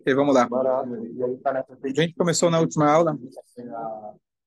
Ok, 0.00 0.14
vamos 0.14 0.34
lá. 0.34 0.48
A 1.82 1.88
gente 1.88 2.14
começou 2.14 2.50
na 2.50 2.60
última 2.60 2.90
aula 2.90 3.16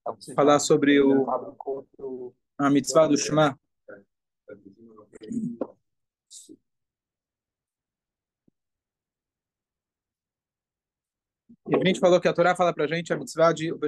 a 0.05 0.33
falar 0.35 0.59
sobre 0.59 0.99
o, 1.01 2.33
a 2.57 2.69
mitzvah 2.69 3.07
do 3.07 3.17
Shema. 3.17 3.57
E 11.67 11.75
a 11.75 11.85
gente 11.85 11.99
falou 11.99 12.19
que 12.19 12.27
a 12.27 12.33
Torá 12.33 12.55
fala 12.55 12.73
para 12.73 12.85
a 12.85 12.87
gente 12.87 13.13
a 13.13 13.17
mitzvah 13.17 13.53
de 13.53 13.71
o 13.71 13.79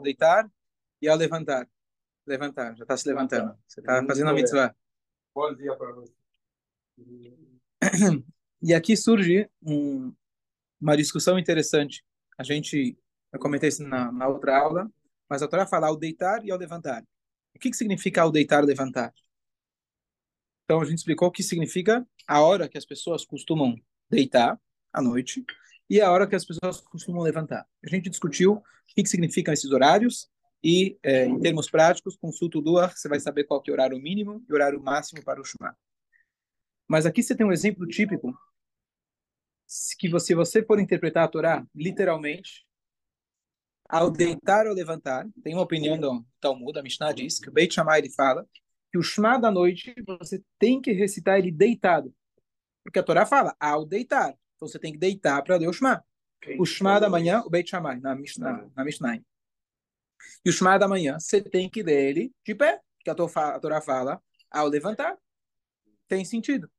deitar 0.00 0.48
e 1.02 1.08
ao 1.08 1.16
levantar. 1.16 1.68
Levantar, 2.26 2.76
já 2.76 2.84
está 2.84 2.96
se 2.96 3.08
levantando. 3.08 3.56
Você 3.66 3.80
está 3.80 4.04
fazendo 4.06 4.30
a 4.30 4.32
mitzvah. 4.32 4.74
Bom 5.34 5.54
dia 5.54 5.74
para 5.76 5.92
você. 5.92 6.17
E 8.60 8.74
aqui 8.74 8.96
surge 8.96 9.48
um, 9.62 10.12
uma 10.80 10.96
discussão 10.96 11.38
interessante. 11.38 12.04
A 12.36 12.42
gente, 12.42 12.98
eu 13.32 13.38
comentei 13.38 13.68
isso 13.68 13.84
na, 13.84 14.10
na 14.10 14.26
outra 14.26 14.58
aula, 14.58 14.90
mas 15.28 15.42
a 15.42 15.48
Torá 15.48 15.66
fala 15.66 15.86
ao 15.86 15.96
deitar 15.96 16.44
e 16.44 16.50
ao 16.50 16.58
levantar. 16.58 17.04
O 17.54 17.58
que, 17.58 17.70
que 17.70 17.76
significa 17.76 18.22
ao 18.22 18.32
deitar 18.32 18.62
e 18.64 18.66
levantar? 18.66 19.12
Então 20.64 20.80
a 20.80 20.84
gente 20.84 20.98
explicou 20.98 21.28
o 21.28 21.30
que 21.30 21.42
significa 21.42 22.06
a 22.26 22.42
hora 22.42 22.68
que 22.68 22.76
as 22.76 22.84
pessoas 22.84 23.24
costumam 23.24 23.76
deitar 24.10 24.60
à 24.92 25.00
noite 25.00 25.44
e 25.88 26.00
a 26.00 26.10
hora 26.10 26.26
que 26.26 26.36
as 26.36 26.44
pessoas 26.44 26.80
costumam 26.80 27.22
levantar. 27.22 27.66
A 27.84 27.88
gente 27.88 28.10
discutiu 28.10 28.54
o 28.54 28.62
que, 28.88 29.02
que 29.02 29.08
significam 29.08 29.54
esses 29.54 29.70
horários 29.70 30.28
e, 30.62 30.98
é, 31.02 31.24
em 31.24 31.38
termos 31.40 31.70
práticos, 31.70 32.16
consulta 32.16 32.58
o 32.58 32.60
Duar, 32.60 32.96
você 32.96 33.08
vai 33.08 33.20
saber 33.20 33.44
qual 33.44 33.62
que 33.62 33.70
é 33.70 33.72
o 33.72 33.74
horário 33.74 33.98
mínimo 33.98 34.44
e 34.48 34.52
o 34.52 34.56
horário 34.56 34.82
máximo 34.82 35.22
para 35.24 35.40
o 35.40 35.44
Shema. 35.44 35.76
Mas 36.88 37.04
aqui 37.04 37.22
você 37.22 37.36
tem 37.36 37.46
um 37.46 37.52
exemplo 37.52 37.86
típico 37.86 38.34
que 39.98 40.08
você, 40.08 40.28
se 40.28 40.34
você 40.34 40.64
for 40.64 40.80
interpretar 40.80 41.24
a 41.24 41.28
Torá 41.28 41.66
literalmente, 41.74 42.66
ao 43.86 44.10
deitar 44.10 44.66
ou 44.66 44.74
levantar, 44.74 45.26
tem 45.42 45.54
uma 45.54 45.62
opinião 45.62 45.98
do 45.98 46.24
Talmud, 46.40 46.78
a 46.78 46.82
Mishnah 46.82 47.12
diz, 47.12 47.38
que 47.38 47.48
o 47.48 47.52
Beit 47.52 47.74
Shammai 47.74 48.00
ele 48.00 48.10
fala 48.10 48.46
que 48.90 48.98
o 48.98 49.02
Shema 49.02 49.38
da 49.38 49.50
noite 49.50 49.94
você 50.06 50.42
tem 50.58 50.80
que 50.80 50.92
recitar 50.92 51.38
ele 51.38 51.50
deitado. 51.50 52.14
Porque 52.82 52.98
a 52.98 53.02
Torá 53.02 53.26
fala 53.26 53.54
ao 53.60 53.84
deitar. 53.84 54.30
Então 54.56 54.66
você 54.66 54.78
tem 54.78 54.92
que 54.92 54.98
deitar 54.98 55.42
para 55.42 55.56
ler 55.56 55.68
o 55.68 55.72
Shema. 55.72 56.02
O 56.58 56.64
Shema 56.64 56.98
da 56.98 57.10
manhã, 57.10 57.42
o 57.42 57.50
Beit 57.50 57.68
Shammai, 57.68 58.00
na 58.00 58.14
Mishnah. 58.14 58.66
Na 58.74 58.84
Mishnah. 58.84 59.20
E 60.44 60.48
o 60.48 60.52
Shema 60.52 60.78
da 60.78 60.88
manhã, 60.88 61.18
você 61.18 61.42
tem 61.42 61.68
que 61.68 61.82
ler 61.82 62.10
ele 62.10 62.32
de 62.44 62.54
pé. 62.54 62.80
Que 63.00 63.10
a 63.10 63.14
Torá 63.14 63.80
fala 63.82 64.22
ao 64.50 64.68
levantar. 64.68 65.18
Tem 66.06 66.24
sentido. 66.24 66.70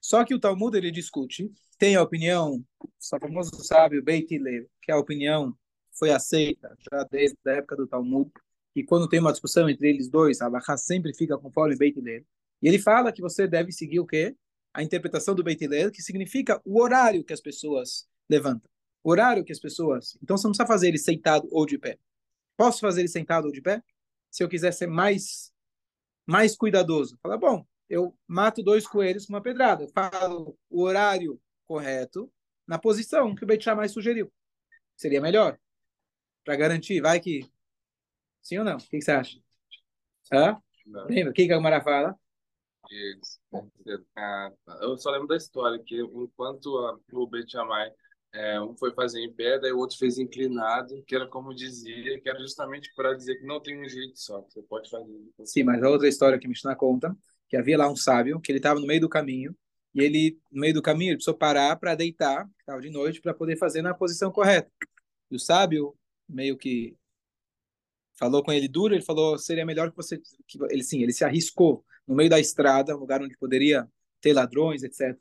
Só 0.00 0.24
que 0.24 0.34
o 0.34 0.40
Talmud 0.40 0.76
ele 0.76 0.90
discute, 0.90 1.50
tem 1.78 1.96
a 1.96 2.02
opinião, 2.02 2.64
o 2.80 3.18
famoso 3.20 3.50
sábio 3.64 4.02
Beit 4.02 4.32
Hillel, 4.34 4.66
que 4.82 4.92
a 4.92 4.98
opinião 4.98 5.56
foi 5.92 6.10
aceita 6.10 6.76
já 6.90 7.04
desde 7.04 7.36
a 7.46 7.52
época 7.52 7.76
do 7.76 7.86
Talmud, 7.86 8.30
e 8.74 8.84
quando 8.84 9.08
tem 9.08 9.20
uma 9.20 9.32
discussão 9.32 9.68
entre 9.68 9.88
eles 9.88 10.08
dois, 10.08 10.40
a 10.40 10.46
Alahá 10.46 10.76
sempre 10.76 11.12
fica 11.14 11.36
conforme 11.36 11.76
Beit 11.76 11.98
Hillel. 11.98 12.22
E 12.62 12.68
ele 12.68 12.78
fala 12.78 13.12
que 13.12 13.20
você 13.20 13.46
deve 13.46 13.72
seguir 13.72 14.00
o 14.00 14.06
quê? 14.06 14.36
A 14.72 14.82
interpretação 14.82 15.34
do 15.34 15.42
Beit 15.42 15.62
Hillel, 15.62 15.90
que 15.90 16.02
significa 16.02 16.60
o 16.64 16.80
horário 16.80 17.24
que 17.24 17.32
as 17.32 17.40
pessoas 17.40 18.06
levantam. 18.28 18.70
O 19.02 19.10
horário 19.10 19.44
que 19.44 19.52
as 19.52 19.58
pessoas... 19.58 20.16
Então 20.22 20.36
você 20.36 20.46
não 20.46 20.52
precisa 20.52 20.66
fazer 20.66 20.88
ele 20.88 20.98
sentado 20.98 21.48
ou 21.50 21.66
de 21.66 21.78
pé. 21.78 21.98
Posso 22.56 22.80
fazer 22.80 23.00
ele 23.00 23.08
sentado 23.08 23.46
ou 23.46 23.52
de 23.52 23.60
pé? 23.60 23.82
Se 24.30 24.42
eu 24.44 24.48
quiser 24.48 24.72
ser 24.72 24.86
mais 24.86 25.52
mais 26.28 26.54
cuidadoso. 26.54 27.18
Fala, 27.22 27.38
bom, 27.38 27.66
eu 27.88 28.16
mato 28.26 28.62
dois 28.62 28.86
coelhos 28.86 29.26
com 29.26 29.32
uma 29.32 29.42
pedrada. 29.42 29.84
Eu 29.84 29.88
falo 29.88 30.58
o 30.68 30.82
horário 30.82 31.40
correto 31.66 32.30
na 32.66 32.78
posição 32.78 33.34
que 33.34 33.44
o 33.44 33.46
Beit 33.46 33.64
Shammai 33.64 33.88
sugeriu. 33.88 34.32
Seria 34.96 35.20
melhor. 35.20 35.58
Para 36.44 36.56
garantir, 36.56 37.00
vai 37.00 37.20
que... 37.20 37.48
Sim 38.42 38.58
ou 38.58 38.64
não? 38.64 38.76
O 38.76 38.78
que, 38.78 38.98
que 38.98 39.02
você 39.02 39.12
acha? 39.12 39.38
Hã? 40.32 40.60
Lembra? 40.86 41.30
O 41.30 41.34
que, 41.34 41.46
que 41.46 41.52
a 41.52 41.56
Gumara 41.56 41.82
fala? 41.82 42.18
Eu 44.80 44.96
só 44.96 45.10
lembro 45.10 45.28
da 45.28 45.36
história 45.36 45.78
que 45.84 46.00
enquanto 46.00 46.76
a, 46.78 46.98
o 47.12 47.26
Beit 47.26 47.50
Shammai 47.50 47.90
é, 48.32 48.60
um 48.60 48.76
foi 48.76 48.92
fazer 48.92 49.20
em 49.20 49.32
pé, 49.32 49.58
daí 49.58 49.72
o 49.72 49.78
outro 49.78 49.96
fez 49.96 50.18
inclinado, 50.18 51.02
que 51.06 51.14
era 51.14 51.26
como 51.26 51.54
dizia, 51.54 52.20
que 52.20 52.28
era 52.28 52.38
justamente 52.38 52.92
para 52.94 53.14
dizer 53.14 53.36
que 53.36 53.46
não 53.46 53.60
tem 53.60 53.80
um 53.80 53.88
jeito 53.88 54.18
só, 54.18 54.42
que 54.42 54.52
você 54.52 54.62
pode 54.62 54.90
fazer. 54.90 55.14
Sim, 55.44 55.64
mas 55.64 55.82
a 55.82 55.88
outra 55.88 56.08
história 56.08 56.38
que 56.38 56.48
Mishnah 56.48 56.76
conta 56.76 57.16
que 57.48 57.56
havia 57.56 57.78
lá 57.78 57.90
um 57.90 57.96
sábio, 57.96 58.40
que 58.40 58.52
ele 58.52 58.58
estava 58.58 58.80
no 58.80 58.86
meio 58.86 59.00
do 59.00 59.08
caminho, 59.08 59.56
e 59.94 60.00
ele, 60.00 60.38
no 60.52 60.60
meio 60.60 60.74
do 60.74 60.82
caminho, 60.82 61.10
ele 61.10 61.16
precisou 61.16 61.34
parar 61.34 61.76
para 61.76 61.94
deitar, 61.94 62.48
estava 62.60 62.80
de 62.80 62.90
noite, 62.90 63.20
para 63.20 63.34
poder 63.34 63.56
fazer 63.56 63.82
na 63.82 63.94
posição 63.94 64.30
correta. 64.30 64.70
E 65.30 65.36
o 65.36 65.38
sábio, 65.38 65.96
meio 66.28 66.56
que 66.56 66.96
falou 68.18 68.42
com 68.42 68.52
ele 68.52 68.68
duro, 68.68 68.94
ele 68.94 69.04
falou, 69.04 69.38
seria 69.38 69.64
melhor 69.64 69.90
que 69.90 69.96
você... 69.96 70.18
Que 70.46 70.58
ele 70.70 70.82
Sim, 70.82 71.02
ele 71.02 71.12
se 71.12 71.24
arriscou 71.24 71.84
no 72.06 72.14
meio 72.14 72.30
da 72.30 72.40
estrada, 72.40 72.96
um 72.96 73.00
lugar 73.00 73.22
onde 73.22 73.36
poderia 73.36 73.88
ter 74.20 74.32
ladrões, 74.32 74.82
etc., 74.82 75.16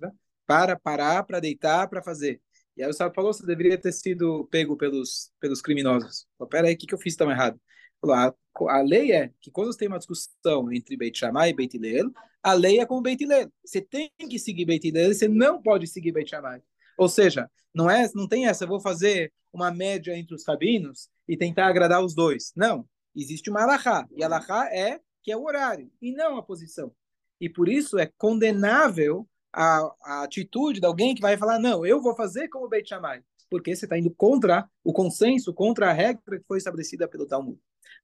para 0.46 0.78
parar, 0.80 1.24
para 1.24 1.40
deitar, 1.40 1.90
para 1.90 2.02
fazer. 2.02 2.42
E 2.76 2.84
aí 2.84 2.90
o 2.90 2.94
sábio 2.94 3.14
falou, 3.16 3.34
você 3.34 3.46
deveria 3.46 3.78
ter 3.78 3.92
sido 3.92 4.48
pego 4.52 4.78
pelos, 4.78 5.32
pelos 5.40 5.62
criminosos. 5.62 6.28
Falou, 6.38 6.50
peraí, 6.50 6.74
o 6.74 6.78
que, 6.78 6.88
que 6.88 6.94
eu 6.94 7.00
fiz 7.00 7.16
tão 7.16 7.30
errado? 7.30 7.60
Falou, 8.00 8.16
a, 8.16 8.34
a 8.62 8.82
lei 8.82 9.12
é 9.12 9.32
que 9.40 9.52
quando 9.52 9.72
você 9.72 9.80
tem 9.80 9.88
uma 9.88 9.98
discussão 9.98 10.72
entre 10.72 10.98
Beit 10.98 11.18
Shammai 11.18 11.50
e 11.50 11.54
Beit 11.54 11.76
Hillel, 11.78 12.12
a 12.42 12.54
lei 12.54 12.80
é 12.80 12.86
com 12.86 13.02
Beit 13.02 13.24
Hillel. 13.24 13.52
Você 13.64 13.82
tem 13.82 14.12
que 14.30 14.40
seguir 14.40 14.66
Beit 14.66 14.88
Hillel, 14.88 15.14
você 15.14 15.28
não 15.28 15.62
pode 15.62 15.88
seguir 15.88 16.12
Beit 16.12 16.30
Shammai. 16.30 16.62
Ou 16.98 17.08
seja, 17.08 17.50
não 17.74 17.90
é, 17.90 18.10
não 18.16 18.28
tem 18.28 18.48
essa, 18.48 18.64
eu 18.64 18.68
vou 18.68 18.80
fazer 18.80 19.32
uma 19.54 19.72
média 19.72 20.18
entre 20.18 20.34
os 20.34 20.46
rabinos 20.46 21.10
e 21.28 21.38
tentar 21.38 21.68
agradar 21.68 22.04
os 22.04 22.16
dois. 22.16 22.52
Não, 22.56 22.88
existe 23.16 23.50
uma 23.50 23.64
alahá, 23.64 24.08
e 24.16 24.24
alahá 24.24 24.68
é 24.72 25.00
que 25.22 25.32
é 25.32 25.38
o 25.38 25.44
horário, 25.44 25.92
e 26.02 26.12
não 26.12 26.38
a 26.38 26.44
posição. 26.44 26.92
E 27.40 27.50
por 27.50 27.70
isso 27.70 28.00
é 28.00 28.10
condenável 28.18 29.28
a, 29.58 29.92
a 30.04 30.24
atitude 30.24 30.80
de 30.80 30.86
alguém 30.86 31.16
que 31.16 31.22
vai 31.22 31.36
falar, 31.36 31.58
não, 31.58 31.84
eu 31.84 32.00
vou 32.00 32.16
fazer 32.16 32.48
como 32.48 32.70
Beit 32.70 32.88
Shammai, 32.88 33.24
porque 33.50 33.76
você 33.76 33.86
está 33.86 33.98
indo 33.98 34.12
contra 34.12 34.70
o 34.84 34.94
consenso, 34.94 35.52
contra 35.52 35.90
a 35.90 35.94
regra 35.94 36.40
que 36.40 36.46
foi 36.46 36.60
estabelecida 36.60 37.08
pelo 37.08 37.26
Talmud. 37.26 37.60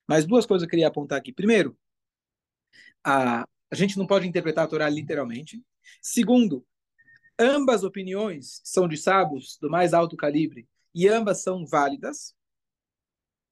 Mas 0.08 0.26
duas 0.26 0.48
coisas 0.48 0.64
eu 0.64 0.70
queria 0.70 0.88
apontar 0.88 1.20
aqui. 1.20 1.32
Primeiro, 1.32 1.78
a, 3.04 3.48
a 3.70 3.76
gente 3.76 4.00
não 4.00 4.08
pode 4.08 4.28
interpretar 4.28 4.66
a 4.66 4.68
Torá 4.68 4.90
literalmente. 4.90 5.64
Segundo, 6.02 6.66
ambas 7.38 7.84
opiniões 7.84 8.60
são 8.64 8.88
de 8.88 8.98
sábios 8.98 9.60
do 9.62 9.70
mais 9.70 9.94
alto 9.94 10.18
calibre 10.18 10.68
e 10.94 11.08
ambas 11.08 11.44
são 11.44 11.68
válidas. 11.68 12.34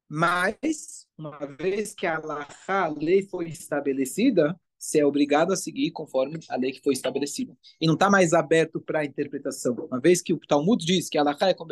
Mas, 0.09 1.07
uma 1.15 1.37
vez 1.45 1.93
que 1.93 2.07
a, 2.07 2.19
a 2.67 2.87
lei 2.87 3.21
foi 3.21 3.47
estabelecida, 3.49 4.59
você 4.81 4.99
é 4.99 5.05
obrigado 5.05 5.53
a 5.53 5.55
seguir 5.55 5.91
conforme 5.91 6.39
a 6.49 6.55
lei 6.57 6.71
que 6.71 6.81
foi 6.81 6.93
estabelecida. 6.93 7.55
E 7.79 7.85
não 7.85 7.93
está 7.93 8.09
mais 8.09 8.33
aberto 8.33 8.81
para 8.81 9.05
interpretação. 9.05 9.75
Uma 9.75 9.99
vez 9.99 10.23
que 10.23 10.33
o 10.33 10.39
Talmud 10.39 10.83
diz 10.83 11.07
que 11.07 11.19
a 11.19 11.21
Alahá 11.21 11.49
é 11.49 11.53
como 11.53 11.71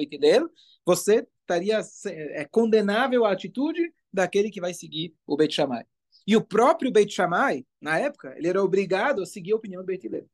você 0.86 1.28
estaria 1.42 1.82
é 2.06 2.46
condenável 2.46 3.26
à 3.26 3.32
atitude 3.32 3.92
daquele 4.14 4.52
que 4.52 4.62
vai 4.62 4.76
seguir 4.76 5.16
o 5.26 5.36
Beit 5.36 5.54
Shammai. 5.56 5.86
E 6.28 6.38
o 6.38 6.42
próprio 6.42 6.92
Beit 6.92 7.12
Shammai, 7.12 7.66
na 7.82 7.98
época, 7.98 8.36
ele 8.38 8.48
era 8.48 8.64
obrigado 8.64 9.24
a 9.24 9.26
seguir 9.26 9.54
a 9.54 9.56
opinião 9.56 9.82
do 9.82 9.88
Beit 9.88 10.06
Hillel. 10.06 10.30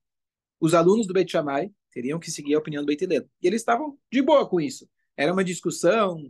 Os 0.59 0.73
alunos 0.73 1.07
do 1.07 1.13
Beit 1.13 1.31
Shammai 1.31 1.71
teriam 1.91 2.19
que 2.19 2.29
seguir 2.29 2.55
a 2.55 2.59
opinião 2.59 2.83
do 2.83 2.87
Beit 2.87 3.01
Hillel. 3.01 3.23
E 3.41 3.47
eles 3.47 3.61
estavam 3.61 3.97
de 4.11 4.21
boa 4.21 4.45
com 4.49 4.59
isso. 4.59 4.85
Era 5.15 5.31
uma 5.31 5.45
discussão 5.45 6.29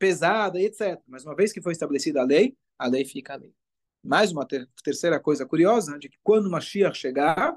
pesada, 0.00 0.60
etc. 0.60 1.00
Mas 1.06 1.24
uma 1.24 1.36
vez 1.36 1.52
que 1.52 1.62
foi 1.62 1.72
estabelecida 1.72 2.22
a 2.22 2.24
lei, 2.24 2.56
a 2.76 2.88
lei 2.88 3.04
fica 3.04 3.34
a 3.34 3.36
lei. 3.36 3.54
Mais 4.06 4.30
uma 4.30 4.46
ter 4.46 4.68
terceira 4.84 5.18
coisa 5.18 5.44
curiosa, 5.44 5.98
de 5.98 6.08
que 6.08 6.16
quando 6.22 6.48
Mashiach 6.48 6.96
chegar, 6.96 7.56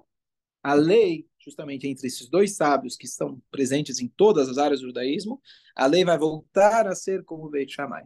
a 0.64 0.74
lei, 0.74 1.28
justamente 1.38 1.88
entre 1.88 2.08
esses 2.08 2.28
dois 2.28 2.56
sábios 2.56 2.98
que 2.98 3.06
estão 3.06 3.42
presentes 3.52 4.00
em 4.00 4.08
todas 4.08 4.50
as 4.50 4.58
áreas 4.58 4.82
do 4.82 4.88
judaísmo, 4.88 5.42
a 5.76 5.86
lei 5.86 6.04
vai 6.04 6.18
voltar 6.18 6.88
a 6.88 6.96
ser 6.96 7.24
como 7.24 7.46
o 7.46 7.50
Beit 7.50 7.72
Shammai. 7.72 8.04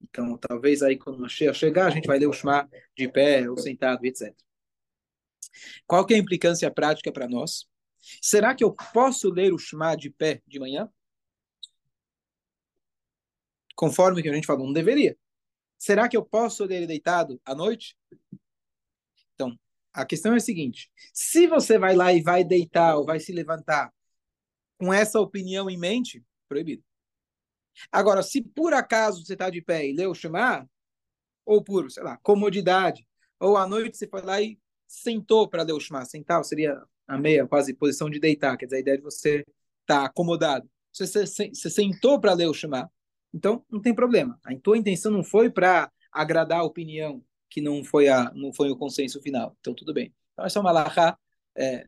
Então, 0.00 0.36
talvez 0.36 0.82
aí 0.82 0.96
quando 0.96 1.18
Mashiach 1.18 1.58
chegar, 1.58 1.86
a 1.86 1.90
gente 1.90 2.06
vai 2.06 2.18
ler 2.18 2.28
o 2.28 2.32
Shema 2.32 2.68
de 2.96 3.08
pé 3.08 3.50
ou 3.50 3.56
sentado, 3.56 4.04
etc. 4.04 4.32
Qual 5.86 6.06
que 6.06 6.14
é 6.14 6.16
a 6.16 6.20
implicância 6.20 6.70
prática 6.70 7.10
para 7.10 7.26
nós? 7.26 7.66
Será 8.22 8.54
que 8.54 8.62
eu 8.62 8.72
posso 8.92 9.30
ler 9.30 9.52
o 9.52 9.58
Shema 9.58 9.96
de 9.96 10.10
pé 10.10 10.42
de 10.46 10.60
manhã? 10.60 10.88
Conforme 13.74 14.22
que 14.22 14.28
a 14.28 14.34
gente 14.34 14.46
falou, 14.46 14.66
não 14.66 14.72
deveria. 14.72 15.16
Será 15.78 16.08
que 16.08 16.16
eu 16.16 16.24
posso 16.24 16.64
ler 16.64 16.78
ele 16.78 16.86
deitado 16.86 17.40
à 17.44 17.54
noite? 17.54 17.96
Então, 19.34 19.56
a 19.92 20.04
questão 20.04 20.34
é 20.34 20.36
a 20.36 20.40
seguinte: 20.40 20.90
se 21.12 21.46
você 21.46 21.78
vai 21.78 21.94
lá 21.94 22.12
e 22.12 22.22
vai 22.22 22.42
deitar 22.44 22.96
ou 22.96 23.06
vai 23.06 23.20
se 23.20 23.32
levantar 23.32 23.92
com 24.76 24.92
essa 24.92 25.20
opinião 25.20 25.70
em 25.70 25.78
mente, 25.78 26.24
proibido. 26.48 26.82
Agora, 27.92 28.22
se 28.22 28.42
por 28.42 28.74
acaso 28.74 29.24
você 29.24 29.34
está 29.34 29.50
de 29.50 29.62
pé 29.62 29.88
e 29.88 29.92
leu 29.92 30.14
Shema, 30.14 30.68
ou 31.44 31.62
por, 31.62 31.90
sei 31.90 32.02
lá, 32.02 32.16
comodidade, 32.18 33.06
ou 33.38 33.56
à 33.56 33.66
noite 33.66 33.96
você 33.96 34.06
foi 34.08 34.22
lá 34.22 34.40
e 34.40 34.58
sentou 34.86 35.48
para 35.48 35.62
ler 35.62 35.72
o 35.72 35.80
Shema. 35.80 36.04
Sentar 36.04 36.44
seria 36.44 36.82
a 37.06 37.16
meia, 37.16 37.46
quase 37.46 37.72
posição 37.72 38.10
de 38.10 38.18
deitar, 38.18 38.56
quer 38.56 38.66
dizer, 38.66 38.76
a 38.76 38.80
ideia 38.80 38.96
de 38.98 39.02
você 39.02 39.38
estar 39.82 40.00
tá 40.00 40.04
acomodado. 40.04 40.68
Você, 40.92 41.06
você, 41.06 41.48
você 41.48 41.70
sentou 41.70 42.20
para 42.20 42.34
ler 42.34 42.48
o 42.48 42.54
Shema, 42.54 42.90
então 43.32 43.64
não 43.70 43.80
tem 43.80 43.94
problema. 43.94 44.38
A 44.44 44.54
tua 44.56 44.78
intenção 44.78 45.12
não 45.12 45.22
foi 45.22 45.50
para 45.50 45.90
agradar 46.12 46.60
a 46.60 46.64
opinião 46.64 47.22
que 47.50 47.60
não 47.60 47.84
foi, 47.84 48.08
a, 48.08 48.32
não 48.34 48.52
foi 48.52 48.70
o 48.70 48.76
consenso 48.76 49.20
final. 49.20 49.56
Então 49.60 49.74
tudo 49.74 49.92
bem. 49.92 50.14
Então 50.32 50.44
essa 50.44 50.58
é 50.58 50.60
uma 50.60 50.72
lahá, 50.72 51.18
é, 51.56 51.78
não 51.78 51.86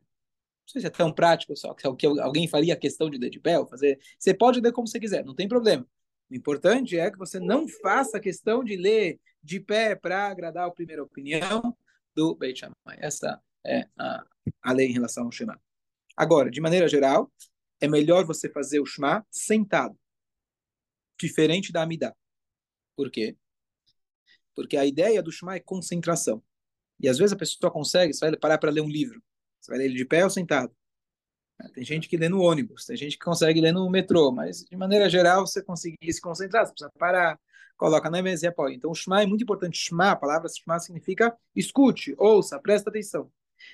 sei 0.67 0.81
se 0.81 0.87
é 0.87 0.91
tão 0.91 1.13
prático 1.13 1.57
só, 1.57 1.75
que 1.75 2.07
alguém 2.07 2.49
faria 2.49 2.77
questão 2.77 3.11
de 3.11 3.19
ler 3.19 3.31
de 3.31 3.41
pé 3.41 3.65
fazer. 3.67 3.99
Você 4.19 4.33
pode 4.35 4.61
ler 4.61 4.73
como 4.73 4.87
você 4.87 5.01
quiser, 5.01 5.25
não 5.25 5.35
tem 5.35 5.49
problema. 5.49 5.87
O 6.31 6.35
importante 6.35 6.97
é 6.97 7.11
que 7.11 7.19
você 7.19 7.41
não 7.41 7.67
faça 7.67 8.21
questão 8.21 8.63
de 8.63 8.77
ler 8.77 9.19
de 9.43 9.59
pé 9.59 9.97
para 9.97 10.29
agradar 10.29 10.69
a 10.69 10.71
primeira 10.71 11.03
opinião 11.03 11.77
do 12.15 12.35
Beit 12.37 12.61
Shammai. 12.61 12.99
Essa 12.99 13.41
é 13.67 13.87
a, 13.99 14.25
a 14.63 14.73
lei 14.73 14.89
em 14.89 14.93
relação 14.93 15.25
ao 15.25 15.33
Shema. 15.33 15.61
Agora, 16.17 16.51
de 16.51 16.61
maneira 16.61 16.87
geral, 16.87 17.33
é 17.81 17.89
melhor 17.89 18.25
você 18.25 18.49
fazer 18.49 18.79
o 18.79 18.87
Shema 18.87 19.27
sentado, 19.31 19.97
diferente 21.21 21.73
da 21.73 21.83
Amidá. 21.83 22.15
Por 22.97 23.11
quê? 23.11 23.37
Porque 24.55 24.77
a 24.77 24.85
ideia 24.85 25.23
do 25.23 25.33
Shema 25.33 25.55
é 25.55 25.61
concentração. 25.61 26.43
E 26.99 27.09
às 27.09 27.19
vezes 27.19 27.33
a 27.33 27.37
pessoa 27.37 27.71
consegue, 27.71 28.13
você 28.13 28.31
vai 28.31 28.37
parar 28.37 28.59
para 28.59 28.71
ler 28.71 28.83
um 28.83 28.89
livro. 28.89 29.23
Você 29.61 29.71
vai 29.71 29.79
ler 29.79 29.87
ele 29.87 29.95
de 29.95 30.05
pé 30.05 30.25
ou 30.25 30.31
sentado? 30.31 30.75
É, 31.61 31.69
tem 31.69 31.85
gente 31.85 32.09
que 32.09 32.17
lê 32.17 32.29
no 32.29 32.41
ônibus, 32.41 32.85
tem 32.87 32.97
gente 32.97 33.19
que 33.19 33.25
consegue 33.25 33.61
ler 33.61 33.73
no 33.73 33.89
metrô, 33.91 34.33
mas 34.33 34.65
de 34.65 34.77
maneira 34.77 35.09
geral 35.09 35.47
você 35.47 35.63
conseguir 35.63 36.13
se 36.13 36.21
concentrar, 36.21 36.67
você 36.67 36.73
precisa 36.73 36.91
parar, 36.99 37.39
coloca 37.77 38.11
na 38.11 38.23
mesa 38.23 38.47
e 38.47 38.49
apoia. 38.49 38.75
Então 38.75 38.91
o 38.91 38.95
Shema 38.95 39.23
é 39.23 39.27
muito 39.27 39.43
importante. 39.43 39.79
Shema, 39.79 40.11
a 40.13 40.17
palavra 40.17 40.49
Shema 40.49 40.79
significa 40.79 41.37
escute, 41.55 42.15
ouça, 42.19 42.59
presta 42.59 42.91
atenção. 42.91 43.31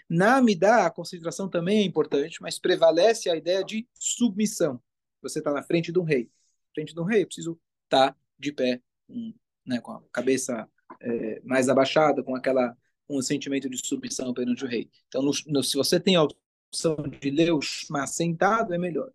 Na 0.08 0.36
Amidá, 0.36 0.86
a 0.86 0.90
concentração 0.90 1.48
também 1.48 1.78
é 1.78 1.84
importante, 1.84 2.42
mas 2.42 2.58
prevalece 2.58 3.30
a 3.30 3.36
ideia 3.36 3.64
de 3.64 3.88
submissão. 3.94 4.80
Você 5.22 5.38
está 5.38 5.52
na 5.52 5.62
frente 5.62 5.92
de 5.92 5.98
um 5.98 6.04
rei. 6.04 6.30
Frente 6.76 6.92
de 6.92 7.00
um 7.00 7.04
rei, 7.04 7.22
eu 7.22 7.26
preciso 7.26 7.58
estar 7.84 8.12
tá 8.12 8.18
de 8.38 8.52
pé, 8.52 8.82
né, 9.64 9.80
com 9.80 9.92
a 9.92 10.02
cabeça 10.12 10.68
é, 11.00 11.40
mais 11.42 11.70
abaixada, 11.70 12.22
com 12.22 12.36
aquela 12.36 12.76
um 13.08 13.22
sentimento 13.22 13.70
de 13.70 13.78
submissão 13.78 14.34
perante 14.34 14.62
o 14.62 14.68
rei. 14.68 14.90
Então, 15.08 15.22
no, 15.22 15.32
no, 15.46 15.62
se 15.62 15.74
você 15.74 15.98
tem 15.98 16.16
a 16.16 16.22
opção 16.22 16.96
de 17.18 17.30
ler 17.30 17.50
o 17.50 17.62
Shema 17.62 18.06
sentado, 18.06 18.74
é 18.74 18.78
melhor. 18.78 19.10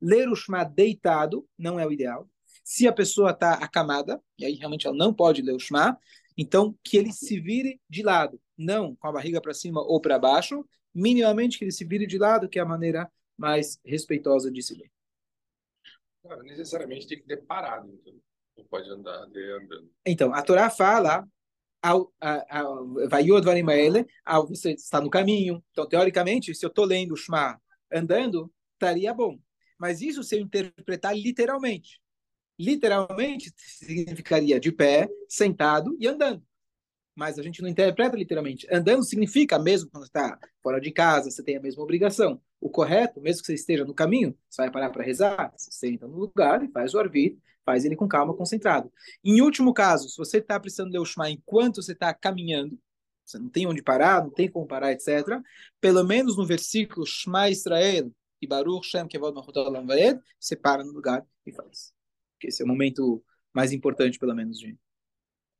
Ler 0.00 0.28
o 0.28 0.34
Shema 0.34 0.64
deitado 0.64 1.46
não 1.56 1.78
é 1.78 1.86
o 1.86 1.92
ideal. 1.92 2.28
Se 2.64 2.88
a 2.88 2.92
pessoa 2.92 3.30
está 3.30 3.52
acamada, 3.52 4.20
e 4.36 4.44
aí 4.44 4.54
realmente 4.54 4.84
ela 4.84 4.96
não 4.96 5.14
pode 5.14 5.40
ler 5.40 5.54
o 5.54 5.60
Shema, 5.60 5.96
então 6.36 6.76
que 6.82 6.96
ele 6.96 7.12
se 7.12 7.38
vire 7.38 7.80
de 7.88 8.02
lado, 8.02 8.40
não 8.58 8.96
com 8.96 9.06
a 9.06 9.12
barriga 9.12 9.40
para 9.40 9.54
cima 9.54 9.80
ou 9.80 10.00
para 10.00 10.18
baixo, 10.18 10.66
minimamente 10.92 11.58
que 11.58 11.64
ele 11.64 11.70
se 11.70 11.84
vire 11.84 12.08
de 12.08 12.18
lado, 12.18 12.48
que 12.48 12.58
é 12.58 12.62
a 12.62 12.66
maneira 12.66 13.08
mais 13.38 13.78
respeitosa 13.84 14.50
de 14.50 14.62
se 14.64 14.74
ler. 14.74 14.93
Não, 16.24 16.42
necessariamente 16.42 17.06
tem 17.06 17.18
que 17.18 17.26
ter 17.26 17.44
parado, 17.44 17.92
então. 17.92 18.14
Não 18.56 18.64
pode 18.66 18.88
andar 18.88 19.24
andando. 19.24 19.90
Então, 20.06 20.32
a 20.32 20.40
Torá 20.40 20.70
fala 20.70 21.26
ao, 21.82 22.12
Vayod 23.10 23.44
Varimaele, 23.44 24.06
ao 24.24 24.46
você 24.46 24.72
está 24.72 25.00
no 25.00 25.10
caminho. 25.10 25.62
Então, 25.72 25.88
teoricamente, 25.88 26.54
se 26.54 26.64
eu 26.64 26.68
estou 26.68 26.84
lendo 26.84 27.12
o 27.12 27.16
Shema 27.16 27.60
andando, 27.92 28.52
estaria 28.74 29.12
bom. 29.12 29.38
Mas 29.78 30.00
isso 30.00 30.22
se 30.22 30.36
eu 30.36 30.40
interpretar 30.40 31.16
literalmente. 31.16 32.00
Literalmente 32.58 33.52
significaria 33.56 34.60
de 34.60 34.70
pé, 34.70 35.08
sentado 35.28 35.96
e 35.98 36.06
andando. 36.06 36.42
Mas 37.14 37.38
a 37.38 37.42
gente 37.42 37.62
não 37.62 37.68
interpreta 37.68 38.16
literalmente. 38.16 38.66
Andando 38.72 39.04
significa, 39.04 39.58
mesmo 39.58 39.88
quando 39.90 40.04
está 40.04 40.38
fora 40.62 40.80
de 40.80 40.90
casa, 40.90 41.30
você 41.30 41.42
tem 41.42 41.56
a 41.56 41.60
mesma 41.60 41.82
obrigação. 41.82 42.40
O 42.60 42.68
correto, 42.68 43.20
mesmo 43.20 43.40
que 43.42 43.46
você 43.46 43.54
esteja 43.54 43.84
no 43.84 43.94
caminho, 43.94 44.36
você 44.48 44.62
vai 44.62 44.70
parar 44.70 44.90
para 44.90 45.04
rezar, 45.04 45.52
você 45.56 45.70
senta 45.70 46.08
no 46.08 46.16
lugar 46.16 46.64
e 46.64 46.68
faz 46.68 46.92
o 46.94 46.98
arvit, 46.98 47.38
Faz 47.64 47.84
ele 47.84 47.96
com 47.96 48.06
calma, 48.06 48.34
concentrado. 48.34 48.92
Em 49.24 49.40
último 49.40 49.72
caso, 49.72 50.08
se 50.08 50.18
você 50.18 50.36
está 50.38 50.60
precisando 50.60 50.92
ler 50.92 50.98
o 50.98 51.04
Shema 51.04 51.30
enquanto 51.30 51.82
você 51.82 51.92
está 51.92 52.12
caminhando, 52.12 52.78
você 53.24 53.38
não 53.38 53.48
tem 53.48 53.66
onde 53.66 53.82
parar, 53.82 54.22
não 54.22 54.30
tem 54.30 54.50
como 54.50 54.66
parar, 54.66 54.92
etc. 54.92 55.40
Pelo 55.80 56.04
menos 56.04 56.36
no 56.36 56.44
versículo 56.44 57.06
Shema 57.06 57.48
Israel 57.48 58.12
e 58.40 58.46
Baruch 58.46 58.86
Shem 58.86 59.08
Kevod 59.08 59.34
você 60.38 60.54
para 60.54 60.84
no 60.84 60.92
lugar 60.92 61.26
e 61.46 61.52
faz. 61.52 61.94
Esse 62.42 62.60
é 62.60 62.64
o 62.66 62.68
momento 62.68 63.24
mais 63.54 63.72
importante, 63.72 64.18
pelo 64.18 64.34
menos, 64.34 64.58
de... 64.58 64.76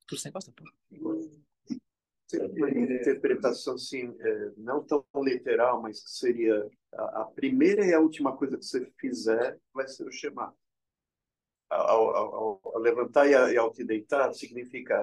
Por 0.06 0.18
sem 0.18 0.30
uma 2.38 2.70
interpretação 2.70 3.74
assim, 3.74 4.14
é, 4.20 4.50
não 4.56 4.82
tão 4.82 5.04
literal, 5.18 5.80
mas 5.80 6.02
que 6.02 6.10
seria 6.10 6.68
a, 6.92 7.24
primeira 7.24 7.84
e 7.84 7.92
a 7.92 8.00
última 8.00 8.36
coisa 8.36 8.56
que 8.56 8.64
você 8.64 8.90
fizer 8.98 9.58
vai 9.72 9.88
ser 9.88 10.06
o 10.06 10.12
Shema 10.12 10.54
ao, 11.70 12.16
ao, 12.16 12.60
ao 12.62 12.78
levantar 12.78 13.26
e, 13.28 13.56
ao 13.56 13.72
te 13.72 13.84
deitar 13.84 14.32
significa 14.32 15.02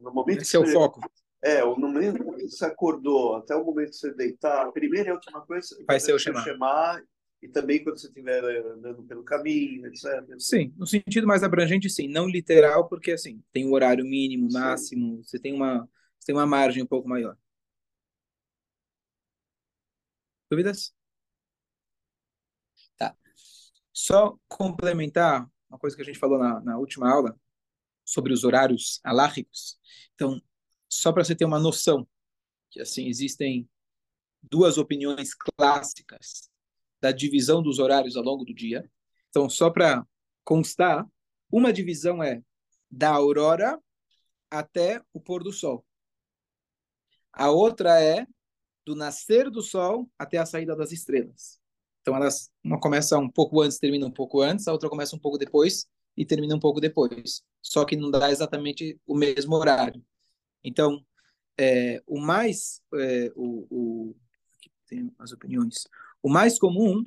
no 0.00 0.12
momento 0.12 0.42
Esse 0.42 0.56
é 0.56 0.58
o 0.58 0.66
você, 0.66 0.72
foco. 0.72 1.00
É, 1.42 1.62
no 1.62 1.76
momento 1.76 2.18
que 2.36 2.48
você 2.48 2.64
acordou 2.64 3.36
até 3.36 3.54
o 3.54 3.64
momento 3.64 3.90
que 3.90 3.96
você 3.96 4.12
deitar, 4.12 4.66
a 4.66 4.72
primeira 4.72 5.08
e 5.08 5.12
a 5.12 5.14
última 5.14 5.40
coisa 5.46 5.76
vai 5.86 6.00
ser 6.00 6.12
o 6.12 6.18
chamar. 6.18 7.02
E 7.42 7.48
também 7.48 7.82
quando 7.82 7.98
você 7.98 8.06
estiver 8.06 8.44
andando 8.66 9.02
pelo 9.04 9.24
caminho, 9.24 9.86
etc. 9.86 10.04
Sim, 10.38 10.72
no 10.76 10.86
sentido 10.86 11.26
mais 11.26 11.42
abrangente, 11.42 11.88
sim, 11.88 12.06
não 12.08 12.28
literal, 12.28 12.88
porque 12.88 13.12
assim 13.12 13.42
tem 13.52 13.66
um 13.66 13.72
horário 13.72 14.04
mínimo, 14.04 14.48
máximo, 14.52 15.16
sim. 15.16 15.22
você 15.22 15.38
tem 15.38 15.54
uma 15.54 15.88
você 16.18 16.26
tem 16.26 16.34
uma 16.34 16.46
margem 16.46 16.82
um 16.82 16.86
pouco 16.86 17.08
maior. 17.08 17.36
Dúvidas? 20.50 20.92
Só 23.92 24.38
complementar 24.48 25.48
uma 25.68 25.78
coisa 25.78 25.94
que 25.94 26.02
a 26.02 26.04
gente 26.04 26.18
falou 26.18 26.38
na, 26.38 26.60
na 26.60 26.78
última 26.78 27.10
aula 27.10 27.38
sobre 28.04 28.32
os 28.32 28.44
horários 28.44 29.00
alárricos. 29.04 29.78
Então, 30.14 30.40
só 30.88 31.12
para 31.12 31.22
você 31.22 31.34
ter 31.34 31.44
uma 31.44 31.60
noção, 31.60 32.08
que 32.70 32.80
assim 32.80 33.08
existem 33.08 33.68
duas 34.42 34.78
opiniões 34.78 35.34
clássicas 35.34 36.49
da 37.00 37.12
divisão 37.12 37.62
dos 37.62 37.78
horários 37.78 38.16
ao 38.16 38.22
longo 38.22 38.44
do 38.44 38.54
dia. 38.54 38.88
Então, 39.28 39.48
só 39.48 39.70
para 39.70 40.06
constar, 40.44 41.06
uma 41.50 41.72
divisão 41.72 42.22
é 42.22 42.42
da 42.90 43.10
aurora 43.10 43.78
até 44.50 45.00
o 45.12 45.20
pôr 45.20 45.42
do 45.42 45.52
sol. 45.52 45.84
A 47.32 47.50
outra 47.50 48.02
é 48.02 48.26
do 48.84 48.94
nascer 48.96 49.48
do 49.50 49.62
sol 49.62 50.10
até 50.18 50.38
a 50.38 50.46
saída 50.46 50.74
das 50.74 50.90
estrelas. 50.90 51.60
Então 52.00 52.16
elas 52.16 52.50
uma 52.64 52.80
começa 52.80 53.16
um 53.18 53.30
pouco 53.30 53.60
antes, 53.60 53.78
termina 53.78 54.06
um 54.06 54.10
pouco 54.10 54.40
antes, 54.40 54.66
a 54.66 54.72
outra 54.72 54.88
começa 54.88 55.14
um 55.14 55.18
pouco 55.18 55.38
depois 55.38 55.86
e 56.16 56.24
termina 56.24 56.56
um 56.56 56.60
pouco 56.60 56.80
depois. 56.80 57.42
Só 57.62 57.84
que 57.84 57.94
não 57.94 58.10
dá 58.10 58.30
exatamente 58.30 58.98
o 59.06 59.14
mesmo 59.14 59.54
horário. 59.54 60.04
Então 60.64 61.04
é, 61.58 62.02
o 62.06 62.18
mais 62.18 62.82
é, 62.94 63.30
o, 63.36 63.66
o 63.70 64.16
tem 64.86 65.12
as 65.18 65.30
opiniões. 65.30 65.86
O 66.22 66.28
mais 66.28 66.58
comum 66.58 67.06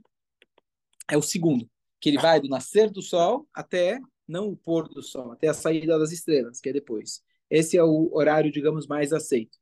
é 1.09 1.17
o 1.17 1.21
segundo, 1.21 1.69
que 1.99 2.09
ele 2.09 2.17
vai 2.17 2.39
do 2.39 2.47
nascer 2.47 2.89
do 2.89 3.01
sol 3.01 3.47
até 3.53 3.99
não 4.27 4.49
o 4.49 4.57
pôr 4.57 4.87
do 4.87 5.03
sol, 5.03 5.31
até 5.31 5.47
a 5.47 5.53
saída 5.53 5.99
das 5.99 6.11
estrelas, 6.11 6.59
que 6.59 6.69
é 6.69 6.73
depois. 6.73 7.21
Esse 7.49 7.77
é 7.77 7.83
o 7.83 8.09
horário, 8.13 8.51
digamos, 8.51 8.87
mais 8.87 9.11
aceito. 9.11 9.57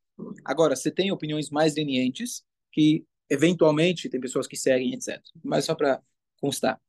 Agora, 0.45 0.75
você 0.75 0.91
tem 0.91 1.11
opiniões 1.11 1.49
mais 1.49 1.75
lenientes 1.75 2.43
que 2.71 3.05
eventualmente 3.29 4.09
tem 4.09 4.19
pessoas 4.19 4.47
que 4.47 4.55
seguem, 4.55 4.93
etc. 4.93 5.21
Mas 5.43 5.65
só 5.65 5.75
para 5.75 6.01
constar. 6.39 6.79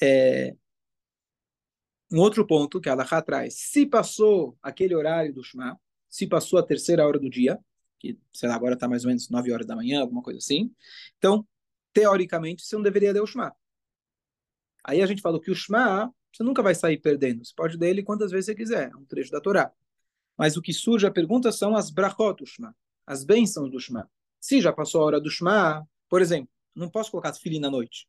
É, 0.00 0.54
um 2.10 2.20
outro 2.20 2.46
ponto 2.46 2.80
que 2.80 2.88
a 2.88 2.92
Allah 2.92 3.22
traz, 3.22 3.54
se 3.54 3.86
passou 3.86 4.56
aquele 4.62 4.94
horário 4.94 5.32
do 5.32 5.44
Shema, 5.44 5.78
se 6.08 6.26
passou 6.26 6.58
a 6.58 6.62
terceira 6.62 7.06
hora 7.06 7.18
do 7.18 7.28
dia, 7.28 7.58
que, 7.98 8.18
sei 8.32 8.48
lá, 8.48 8.54
agora 8.54 8.74
está 8.74 8.88
mais 8.88 9.04
ou 9.04 9.08
menos 9.08 9.28
9 9.28 9.52
horas 9.52 9.66
da 9.66 9.76
manhã, 9.76 10.00
alguma 10.00 10.22
coisa 10.22 10.38
assim, 10.38 10.72
então, 11.18 11.46
teoricamente, 11.98 12.64
você 12.64 12.76
não 12.76 12.82
deveria 12.82 13.12
ler 13.12 13.20
o 13.20 13.26
Shema. 13.26 13.52
Aí 14.84 15.02
a 15.02 15.06
gente 15.06 15.20
falou 15.20 15.40
que 15.40 15.50
o 15.50 15.54
Shema, 15.54 16.14
você 16.32 16.44
nunca 16.44 16.62
vai 16.62 16.72
sair 16.72 16.96
perdendo, 16.98 17.44
você 17.44 17.52
pode 17.54 17.76
ler 17.76 17.90
ele 17.90 18.04
quantas 18.04 18.30
vezes 18.30 18.46
você 18.46 18.54
quiser, 18.54 18.92
é 18.92 18.96
um 18.96 19.04
trecho 19.04 19.32
da 19.32 19.40
Torá. 19.40 19.72
Mas 20.36 20.56
o 20.56 20.62
que 20.62 20.72
surge 20.72 21.04
a 21.06 21.10
pergunta 21.10 21.50
são 21.50 21.74
as 21.74 21.90
brachot 21.90 22.36
do 22.36 22.46
Shema, 22.46 22.72
as 23.04 23.24
bênçãos 23.24 23.68
do 23.68 23.80
Shema. 23.80 24.08
Se 24.40 24.60
já 24.60 24.72
passou 24.72 25.02
a 25.02 25.06
hora 25.06 25.20
do 25.20 25.28
Shema, 25.28 25.84
por 26.08 26.22
exemplo, 26.22 26.48
não 26.72 26.88
posso 26.88 27.10
colocar 27.10 27.32
tefilim 27.32 27.58
na 27.58 27.68
noite. 27.68 28.08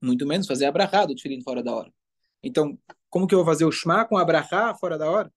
Muito 0.00 0.24
menos 0.24 0.46
fazer 0.46 0.66
abrahá 0.66 1.04
do 1.04 1.16
tefilim 1.16 1.42
fora 1.42 1.64
da 1.64 1.74
hora. 1.74 1.92
Então, 2.44 2.78
como 3.10 3.26
que 3.26 3.34
eu 3.34 3.38
vou 3.40 3.46
fazer 3.46 3.64
o 3.64 3.72
Shema 3.72 4.04
com 4.04 4.16
abrahá 4.16 4.72
fora 4.76 4.96
da 4.96 5.10
hora? 5.10 5.32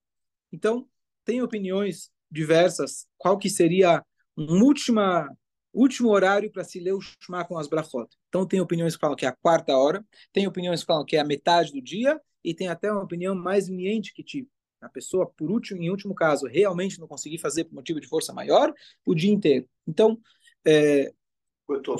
Então, 0.52 0.88
tem 1.24 1.42
opiniões 1.42 2.08
diversas. 2.30 3.08
Qual 3.18 3.36
que 3.36 3.50
seria 3.50 4.04
um 4.36 4.62
última, 4.62 5.28
último 5.80 6.10
horário 6.10 6.50
para 6.50 6.64
se 6.64 6.80
ler 6.80 6.92
o 6.92 7.00
Shema 7.00 7.44
com 7.44 7.58
as 7.58 7.68
brachot? 7.68 8.08
Então, 8.28 8.46
tem 8.46 8.60
opiniões 8.60 8.94
que 8.94 9.00
falam 9.00 9.16
que 9.16 9.26
é 9.26 9.28
a 9.28 9.36
quarta 9.36 9.76
hora, 9.76 10.04
tem 10.32 10.46
opiniões 10.46 10.80
que 10.80 10.86
falam 10.86 11.04
que 11.04 11.16
é 11.16 11.20
a 11.20 11.24
metade 11.24 11.72
do 11.72 11.82
dia, 11.82 12.20
e 12.44 12.54
tem 12.54 12.68
até 12.68 12.90
uma 12.90 13.02
opinião 13.02 13.34
mais 13.34 13.68
leniente 13.68 14.14
que 14.14 14.22
tipo, 14.22 14.50
a 14.80 14.88
pessoa, 14.88 15.26
por 15.26 15.50
último, 15.50 15.82
em 15.82 15.90
último 15.90 16.14
caso, 16.14 16.46
realmente 16.46 16.98
não 17.00 17.08
conseguir 17.08 17.38
fazer 17.38 17.64
por 17.64 17.74
motivo 17.74 18.00
de 18.00 18.06
força 18.06 18.32
maior, 18.32 18.72
o 19.04 19.14
dia 19.14 19.32
inteiro. 19.32 19.68
Então, 19.86 20.18
é, 20.64 21.12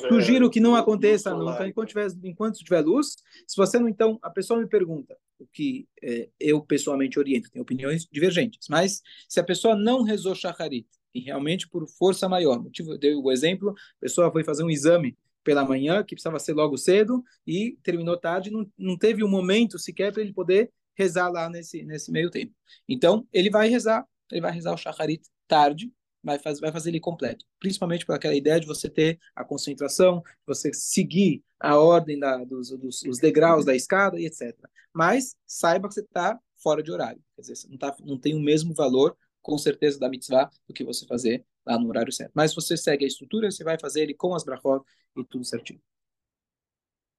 sugiro 0.08 0.48
que 0.48 0.60
não 0.60 0.76
aconteça 0.76 1.34
nunca 1.34 1.66
enquanto 1.66 1.88
tiver, 1.88 2.08
enquanto 2.22 2.58
tiver 2.58 2.82
luz. 2.82 3.16
Se 3.46 3.56
você 3.56 3.78
não, 3.78 3.88
então, 3.88 4.18
a 4.22 4.30
pessoa 4.30 4.60
me 4.60 4.68
pergunta, 4.68 5.16
o 5.38 5.46
que 5.46 5.88
é, 6.02 6.28
eu 6.38 6.60
pessoalmente 6.60 7.18
oriento, 7.18 7.50
tem 7.50 7.60
opiniões 7.60 8.06
divergentes, 8.10 8.68
mas 8.70 9.02
se 9.28 9.40
a 9.40 9.44
pessoa 9.44 9.74
não 9.74 10.02
rezou 10.02 10.34
shacharit, 10.34 10.86
e 11.16 11.20
realmente 11.20 11.68
por 11.68 11.86
força 11.88 12.28
maior, 12.28 12.62
motivo, 12.62 12.98
deu 12.98 13.22
o 13.22 13.32
exemplo, 13.32 13.70
a 13.70 14.00
pessoa 14.00 14.30
foi 14.30 14.44
fazer 14.44 14.62
um 14.62 14.70
exame 14.70 15.16
pela 15.42 15.64
manhã, 15.64 16.02
que 16.02 16.14
precisava 16.14 16.38
ser 16.38 16.52
logo 16.52 16.76
cedo, 16.76 17.24
e 17.46 17.78
terminou 17.82 18.16
tarde, 18.16 18.50
não, 18.50 18.70
não 18.76 18.98
teve 18.98 19.24
um 19.24 19.28
momento 19.28 19.78
sequer 19.78 20.12
para 20.12 20.22
ele 20.22 20.32
poder 20.32 20.70
rezar 20.94 21.30
lá 21.30 21.48
nesse, 21.48 21.84
nesse 21.84 22.10
meio 22.10 22.30
tempo. 22.30 22.52
Então, 22.88 23.26
ele 23.32 23.48
vai 23.48 23.68
rezar, 23.68 24.04
ele 24.30 24.40
vai 24.40 24.52
rezar 24.52 24.74
o 24.74 24.76
shacharit 24.76 25.22
tarde, 25.46 25.90
vai, 26.22 26.38
faz, 26.38 26.58
vai 26.58 26.72
fazer 26.72 26.90
ele 26.90 27.00
completo. 27.00 27.44
Principalmente 27.60 28.04
por 28.04 28.14
aquela 28.14 28.34
ideia 28.34 28.58
de 28.58 28.66
você 28.66 28.90
ter 28.90 29.18
a 29.34 29.44
concentração, 29.44 30.22
você 30.44 30.72
seguir 30.74 31.42
a 31.60 31.78
ordem 31.78 32.18
da, 32.18 32.44
dos, 32.44 32.70
dos, 32.70 33.18
degraus 33.18 33.64
da 33.64 33.74
escada 33.74 34.20
e 34.20 34.26
etc. 34.26 34.52
Mas 34.92 35.36
saiba 35.46 35.88
que 35.88 35.94
você 35.94 36.00
está 36.00 36.38
fora 36.60 36.82
de 36.82 36.90
horário. 36.90 37.22
Quer 37.36 37.42
dizer, 37.42 37.68
não, 37.68 37.78
tá, 37.78 37.96
não 38.04 38.18
tem 38.18 38.34
o 38.34 38.40
mesmo 38.40 38.74
valor, 38.74 39.16
com 39.46 39.56
certeza, 39.56 39.96
da 40.00 40.08
mitzvah 40.08 40.50
do 40.66 40.74
que 40.74 40.82
você 40.82 41.06
fazer 41.06 41.46
lá 41.64 41.78
no 41.78 41.88
horário 41.88 42.12
certo. 42.12 42.32
Mas 42.34 42.52
você 42.52 42.76
segue 42.76 43.04
a 43.04 43.08
estrutura, 43.08 43.48
você 43.48 43.62
vai 43.62 43.78
fazer 43.78 44.02
ele 44.02 44.12
com 44.12 44.34
as 44.34 44.42
brachot 44.42 44.84
e 45.16 45.24
tudo 45.24 45.44
certinho. 45.44 45.80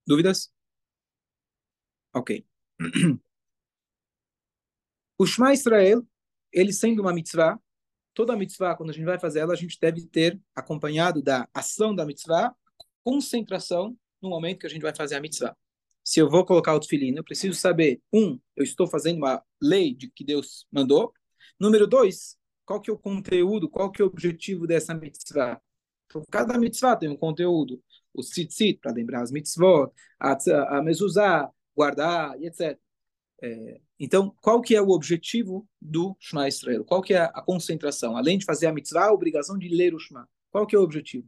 Dúvidas? 0.05 0.51
Ok. 2.13 2.45
O 5.19 5.25
Shema 5.25 5.51
Israel, 5.51 6.05
ele 6.53 6.71
sendo 6.71 7.01
uma 7.01 7.11
mitzvah, 7.11 7.59
toda 8.13 8.35
mitzvah, 8.35 8.75
quando 8.75 8.91
a 8.91 8.93
gente 8.93 9.05
vai 9.05 9.17
fazer 9.17 9.39
ela, 9.39 9.53
a 9.53 9.55
gente 9.55 9.75
deve 9.81 10.05
ter 10.05 10.39
acompanhado 10.53 11.23
da 11.23 11.49
ação 11.51 11.95
da 11.95 12.05
mitzvah, 12.05 12.55
concentração 13.03 13.97
no 14.21 14.29
momento 14.29 14.59
que 14.59 14.67
a 14.67 14.69
gente 14.69 14.83
vai 14.83 14.93
fazer 14.93 15.15
a 15.15 15.19
mitzvah. 15.19 15.57
Se 16.03 16.19
eu 16.19 16.29
vou 16.29 16.45
colocar 16.45 16.75
o 16.75 16.79
tefilin, 16.79 17.15
eu 17.15 17.23
preciso 17.23 17.57
saber, 17.57 17.99
um, 18.13 18.39
eu 18.55 18.63
estou 18.63 18.85
fazendo 18.85 19.17
uma 19.17 19.43
lei 19.59 19.91
de 19.91 20.07
que 20.11 20.23
Deus 20.23 20.67
mandou. 20.71 21.11
Número 21.59 21.87
dois, 21.87 22.37
qual 22.65 22.81
que 22.81 22.89
é 22.89 22.93
o 22.93 22.97
conteúdo, 22.97 23.69
qual 23.69 23.91
que 23.91 24.01
é 24.01 24.05
o 24.05 24.07
objetivo 24.07 24.67
dessa 24.67 24.93
mitzvah. 24.93 25.61
Então, 26.05 26.23
cada 26.31 26.57
mitzvah 26.57 26.95
tem 26.95 27.09
um 27.09 27.17
conteúdo. 27.17 27.81
O 28.13 28.21
tzitzit, 28.21 28.79
para 28.79 28.91
lembrar 28.91 29.21
as 29.21 29.31
mitzvot, 29.31 29.91
a, 30.19 30.37
a 30.77 30.81
mezuzah, 30.81 31.51
guardar, 31.75 32.39
etc. 32.41 32.79
É, 33.41 33.81
então, 33.99 34.35
qual 34.41 34.61
que 34.61 34.75
é 34.75 34.81
o 34.81 34.89
objetivo 34.89 35.67
do 35.81 36.15
Shema 36.19 36.47
Israel? 36.47 36.83
Qual 36.85 37.01
que 37.01 37.13
é 37.13 37.21
a 37.21 37.41
concentração? 37.41 38.17
Além 38.17 38.37
de 38.37 38.45
fazer 38.45 38.67
a 38.67 38.73
mitzvah, 38.73 39.05
a 39.05 39.13
obrigação 39.13 39.57
de 39.57 39.67
ler 39.69 39.93
o 39.93 39.99
Shema. 39.99 40.27
Qual 40.51 40.65
que 40.65 40.75
é 40.75 40.79
o 40.79 40.83
objetivo 40.83 41.27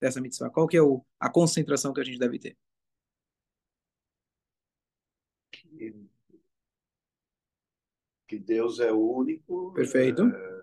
dessa 0.00 0.20
mitzvah? 0.20 0.50
Qual 0.50 0.66
que 0.66 0.76
é 0.76 0.82
o, 0.82 1.04
a 1.18 1.30
concentração 1.30 1.92
que 1.92 2.00
a 2.00 2.04
gente 2.04 2.18
deve 2.18 2.38
ter? 2.38 2.56
Que, 5.50 6.08
que 8.28 8.38
Deus 8.38 8.78
é 8.78 8.92
o 8.92 9.00
único. 9.00 9.72
Perfeito. 9.72 10.22
É, 10.22 10.62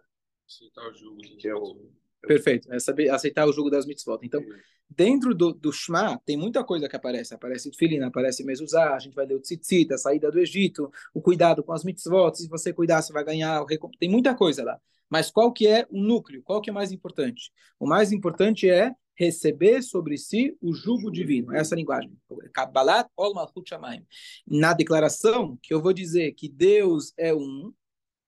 que 1.39 1.47
é 1.47 1.55
o, 1.55 1.75
Perfeito. 2.21 2.71
É 2.71 2.79
saber 2.79 3.09
aceitar 3.09 3.47
o 3.47 3.51
jogo 3.51 3.69
das 3.69 3.85
mitzvot. 3.85 4.19
Então, 4.23 4.41
dentro 4.89 5.33
do, 5.33 5.51
do 5.53 5.71
Shema, 5.71 6.19
tem 6.25 6.37
muita 6.37 6.63
coisa 6.63 6.87
que 6.87 6.95
aparece. 6.95 7.33
Aparece 7.33 7.71
Tfilin, 7.71 8.01
aparece 8.01 8.43
Mezuzah, 8.43 8.95
a 8.95 8.99
gente 8.99 9.15
vai 9.15 9.25
ler 9.25 9.35
o 9.35 9.41
Tzitzit, 9.41 9.91
a 9.93 9.97
saída 9.97 10.31
do 10.31 10.39
Egito, 10.39 10.91
o 11.13 11.21
cuidado 11.21 11.63
com 11.63 11.73
as 11.73 11.83
mitzvot. 11.83 12.35
Se 12.35 12.47
você 12.47 12.71
cuidar, 12.71 13.01
você 13.01 13.11
vai 13.11 13.23
ganhar. 13.23 13.61
O 13.61 13.65
recom... 13.65 13.89
Tem 13.99 14.09
muita 14.09 14.35
coisa 14.35 14.63
lá. 14.63 14.79
Mas 15.09 15.31
qual 15.31 15.51
que 15.51 15.67
é 15.67 15.87
o 15.89 16.01
núcleo? 16.01 16.43
Qual 16.43 16.61
que 16.61 16.69
é 16.69 16.73
mais 16.73 16.91
importante? 16.91 17.51
O 17.79 17.87
mais 17.87 18.11
importante 18.11 18.69
é 18.69 18.91
receber 19.17 19.81
sobre 19.81 20.17
si 20.17 20.57
o 20.61 20.73
jugo 20.73 21.11
divino. 21.11 21.55
Essa 21.55 21.73
é 21.73 21.75
a 21.75 21.79
linguagem. 21.79 22.11
Kabbalat 22.53 23.09
ol 23.15 23.33
malchut 23.33 23.67
shamayim. 23.67 24.05
Na 24.47 24.73
declaração 24.73 25.57
que 25.61 25.73
eu 25.73 25.81
vou 25.81 25.93
dizer 25.93 26.33
que 26.33 26.49
Deus 26.49 27.13
é 27.17 27.33
um, 27.33 27.73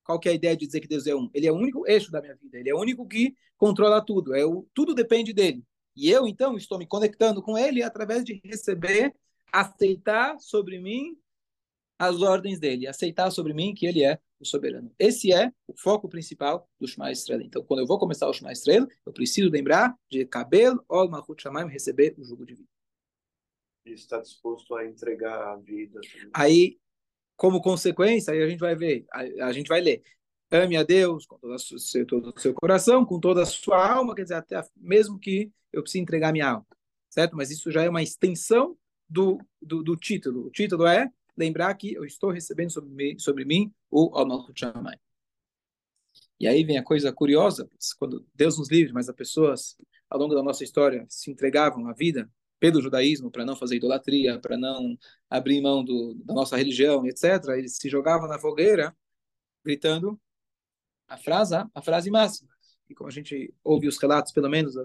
qual 0.03 0.19
que 0.19 0.29
é 0.29 0.31
a 0.31 0.35
ideia 0.35 0.55
de 0.55 0.65
dizer 0.65 0.79
que 0.79 0.87
Deus 0.87 1.05
é 1.05 1.15
um? 1.15 1.29
Ele 1.33 1.47
é 1.47 1.51
o 1.51 1.55
único 1.55 1.85
eixo 1.87 2.09
da 2.11 2.21
minha 2.21 2.35
vida. 2.35 2.57
Ele 2.57 2.69
é 2.69 2.73
o 2.73 2.79
único 2.79 3.05
que 3.07 3.35
controla 3.57 4.01
tudo. 4.01 4.33
É 4.33 4.45
o, 4.45 4.65
tudo 4.73 4.95
depende 4.95 5.33
dele. 5.33 5.63
E 5.95 6.09
eu, 6.09 6.27
então, 6.27 6.55
estou 6.55 6.77
me 6.77 6.85
conectando 6.85 7.41
com 7.41 7.57
ele 7.57 7.81
através 7.81 8.23
de 8.23 8.39
receber, 8.45 9.13
aceitar 9.51 10.39
sobre 10.39 10.79
mim 10.79 11.17
as 11.99 12.21
ordens 12.21 12.59
dele, 12.59 12.87
aceitar 12.87 13.31
sobre 13.31 13.53
mim 13.53 13.73
que 13.73 13.85
ele 13.85 14.03
é 14.03 14.19
o 14.39 14.45
soberano. 14.45 14.91
Esse 14.99 15.33
é 15.33 15.51
o 15.67 15.73
foco 15.75 16.07
principal 16.07 16.69
do 16.79 16.87
Shema 16.87 17.11
Estrela. 17.11 17.43
Então, 17.43 17.63
quando 17.63 17.81
eu 17.81 17.87
vou 17.87 17.99
começar 17.99 18.27
o 18.27 18.33
Shema 18.33 18.51
Estrela, 18.51 18.87
eu 19.05 19.11
preciso 19.11 19.49
lembrar 19.49 19.95
de 20.09 20.25
cabelo, 20.25 20.83
Ol 20.87 21.09
Mahut 21.09 21.41
Shamayim, 21.41 21.69
receber 21.69 22.15
o 22.17 22.23
jugo 22.23 22.45
divino. 22.45 22.67
E 23.85 23.91
está 23.91 24.19
disposto 24.19 24.75
a 24.75 24.85
entregar 24.85 25.53
a 25.53 25.55
vida. 25.55 25.99
Aí, 26.33 26.77
como 27.35 27.61
consequência, 27.61 28.33
aí 28.33 28.41
a 28.41 28.49
gente 28.49 28.59
vai 28.59 28.75
ver, 28.75 29.05
a, 29.11 29.47
a 29.47 29.51
gente 29.51 29.67
vai 29.67 29.81
ler. 29.81 30.03
Ame 30.49 30.77
a 30.77 30.83
Deus 30.83 31.25
com 31.25 31.37
todo 31.37 31.59
seu, 31.59 32.05
todo 32.05 32.33
o 32.33 32.39
seu 32.39 32.53
coração, 32.53 33.05
com 33.05 33.19
toda 33.19 33.43
a 33.43 33.45
sua 33.45 33.91
alma, 33.91 34.15
quer 34.15 34.23
dizer, 34.23 34.35
até 34.35 34.61
mesmo 34.77 35.19
que 35.19 35.51
eu 35.73 35.81
precise 35.81 36.01
entregar 36.01 36.31
minha 36.31 36.49
alma, 36.49 36.67
certo? 37.09 37.35
Mas 37.35 37.51
isso 37.51 37.69
já 37.69 37.83
é 37.83 37.89
uma 37.89 38.01
extensão 38.01 38.77
do, 39.09 39.39
do, 39.61 39.83
do 39.83 39.97
título. 39.97 40.47
O 40.47 40.51
título 40.51 40.85
é 40.85 41.11
lembrar 41.37 41.73
que 41.75 41.93
eu 41.93 42.03
estou 42.03 42.31
recebendo 42.31 42.71
sobre 42.71 42.89
mim, 42.89 43.19
sobre 43.19 43.45
mim 43.45 43.73
o 43.89 44.11
Almalchut 44.15 44.59
Shammai. 44.59 44.97
E 46.39 46.47
aí 46.47 46.63
vem 46.63 46.77
a 46.77 46.83
coisa 46.83 47.11
curiosa, 47.11 47.69
quando 47.97 48.25
Deus 48.33 48.57
nos 48.57 48.69
livre, 48.69 48.93
mas 48.93 49.09
as 49.09 49.15
pessoas, 49.15 49.75
ao 50.09 50.19
longo 50.19 50.35
da 50.35 50.43
nossa 50.43 50.63
história, 50.63 51.05
se 51.09 51.31
entregavam 51.31 51.87
à 51.87 51.93
vida 51.93 52.29
pelo 52.59 52.81
judaísmo, 52.81 53.31
para 53.31 53.45
não 53.45 53.55
fazer 53.55 53.75
idolatria, 53.75 54.39
para 54.39 54.57
não 54.57 54.97
abrir 55.29 55.61
mão 55.61 55.83
do, 55.83 56.15
da 56.25 56.33
nossa 56.33 56.57
religião, 56.57 57.05
etc., 57.05 57.23
eles 57.57 57.77
se 57.77 57.89
jogavam 57.89 58.27
na 58.27 58.39
fogueira, 58.39 58.95
gritando 59.63 60.19
a 61.07 61.17
frase, 61.17 61.55
a 61.55 61.81
frase 61.81 62.09
máxima. 62.09 62.49
E 62.89 62.95
como 62.95 63.09
a 63.09 63.11
gente 63.11 63.53
ouve 63.63 63.87
os 63.87 63.97
relatos, 63.97 64.31
pelo 64.31 64.49
menos, 64.49 64.75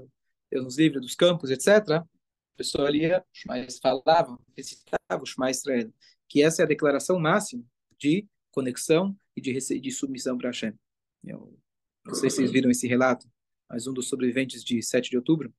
Deus 0.50 0.64
nos 0.64 0.78
livre 0.78 1.00
dos 1.00 1.14
campos, 1.14 1.50
etc., 1.50 1.90
a 1.90 2.56
pessoa 2.56 2.86
ali 2.86 3.02
mas 3.46 3.78
falava, 3.78 4.38
recitava 4.54 5.22
o 5.22 5.26
Shema 5.26 5.50
Israel, 5.50 5.92
que 6.32 6.42
essa 6.42 6.62
é 6.62 6.64
a 6.64 6.68
declaração 6.68 7.18
máxima 7.18 7.62
de 7.98 8.26
conexão 8.50 9.14
e 9.36 9.40
de, 9.42 9.52
de 9.52 9.90
submissão 9.92 10.38
para 10.38 10.48
Hashem. 10.48 10.72
Eu 11.22 11.58
não 12.06 12.14
sei 12.14 12.30
se 12.30 12.36
vocês 12.36 12.50
viram 12.50 12.70
esse 12.70 12.88
relato, 12.88 13.28
mas 13.68 13.86
um 13.86 13.92
dos 13.92 14.08
sobreviventes 14.08 14.64
de 14.64 14.82
7 14.82 15.10
de 15.10 15.18
outubro, 15.18 15.52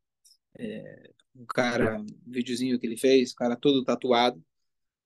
é, 0.58 1.12
um 1.36 1.46
cara, 1.46 2.02
um 2.02 2.06
videozinho 2.26 2.80
que 2.80 2.88
ele 2.88 2.98
fez, 2.98 3.34
um 3.34 3.36
cara 3.36 3.56
todo 3.56 3.84
tatuado, 3.84 4.44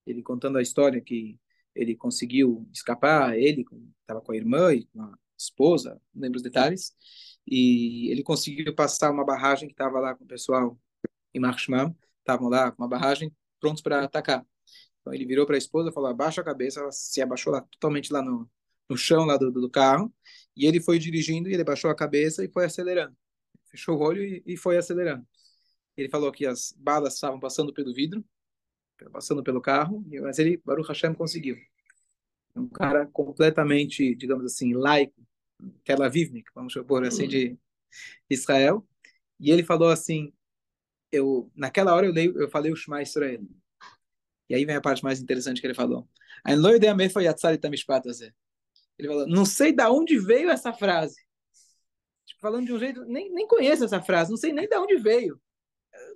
ele 0.06 0.24
contando 0.24 0.58
a 0.58 0.62
história 0.62 1.02
que 1.02 1.38
ele 1.76 1.98
conseguiu 1.98 2.66
escapar, 2.74 3.38
ele 3.38 3.66
estava 4.00 4.22
com 4.22 4.32
a 4.32 4.38
irmã 4.38 4.74
e 4.74 4.86
com 4.86 5.02
a 5.02 5.18
esposa, 5.38 6.02
não 6.14 6.22
lembro 6.22 6.38
os 6.38 6.44
detalhes, 6.44 6.96
e 7.46 8.10
ele 8.10 8.24
conseguiu 8.24 8.74
passar 8.74 9.12
uma 9.12 9.26
barragem 9.26 9.68
que 9.68 9.74
estava 9.74 10.00
lá 10.00 10.16
com 10.16 10.24
o 10.24 10.28
pessoal 10.28 10.80
em 11.34 11.42
Marshman, 11.42 11.94
estavam 12.20 12.48
lá 12.48 12.72
com 12.72 12.82
uma 12.82 12.90
barragem 12.90 13.36
prontos 13.60 13.84
para 13.84 14.06
atacar. 14.06 14.48
Então 15.08 15.14
ele 15.14 15.26
virou 15.26 15.46
para 15.46 15.56
a 15.56 15.58
esposa, 15.58 15.92
falou: 15.92 16.10
abaixa 16.10 16.42
a 16.42 16.44
cabeça, 16.44 16.82
ela 16.82 16.92
se 16.92 17.22
abaixou 17.22 17.54
lá, 17.54 17.62
totalmente 17.62 18.12
lá 18.12 18.22
no, 18.22 18.50
no 18.90 18.98
chão 18.98 19.24
lá 19.24 19.38
do, 19.38 19.50
do 19.52 19.70
carro, 19.70 20.14
e 20.56 20.66
ele 20.66 20.82
foi 20.82 21.00
dirigindo 21.00 21.50
e 21.50 21.54
ele 21.54 21.64
baixou 21.64 21.90
a 21.90 21.96
cabeça 21.96 22.44
e 22.44 22.50
foi 22.50 22.66
acelerando. 22.66 23.16
Fechou 23.70 23.98
o 23.98 24.02
olho 24.02 24.22
e, 24.22 24.44
e 24.46 24.58
foi 24.58 24.78
acelerando. 24.78 25.26
Ele 25.96 26.10
falou 26.10 26.32
que 26.32 26.46
as 26.46 26.74
balas 26.78 27.14
estavam 27.14 27.40
passando 27.40 27.74
pelo 27.74 27.94
vidro, 27.94 28.24
passando 29.12 29.42
pelo 29.42 29.62
carro, 29.62 30.06
mas 30.22 30.40
ele, 30.40 30.62
Baruch 30.66 30.88
Hashem, 30.90 31.14
conseguiu. 31.14 31.56
Um 32.56 32.68
cara 32.68 33.06
completamente, 33.08 34.16
digamos 34.16 34.46
assim, 34.46 34.74
laico, 34.74 35.26
Tel 35.86 36.04
Avivnik, 36.04 36.50
vamos 36.54 36.74
supor 36.74 37.04
assim, 37.06 37.28
de 37.28 37.58
Israel. 38.30 38.86
E 39.40 39.52
ele 39.52 39.64
falou 39.64 39.90
assim, 39.90 40.34
eu 41.12 41.50
naquela 41.56 41.94
hora 41.96 42.08
eu, 42.08 42.12
leio, 42.12 42.38
eu 42.40 42.50
falei 42.50 42.72
o 42.72 42.76
Shema 42.76 43.02
Israel. 43.02 43.42
E 44.50 44.56
aí 44.56 44.66
vem 44.66 44.76
a 44.76 44.82
parte 44.82 45.04
mais 45.04 45.20
interessante 45.20 45.60
que 45.60 45.68
ele 45.68 45.74
falou. 45.74 46.08
Ele 48.98 49.08
falou, 49.08 49.28
não 49.28 49.46
sei 49.46 49.72
de 49.72 49.84
onde 49.84 50.18
veio 50.18 50.50
essa 50.50 50.74
frase. 50.74 51.18
Tipo, 52.26 52.42
falando 52.42 52.66
de 52.66 52.74
um 52.74 52.80
jeito, 52.80 53.06
nem, 53.06 53.32
nem 53.32 53.48
conheço 53.48 53.84
essa 53.84 54.02
frase, 54.02 54.30
não 54.30 54.38
sei 54.38 54.54
nem 54.54 54.68
de 54.68 54.78
onde 54.78 54.98
veio. 54.98 55.40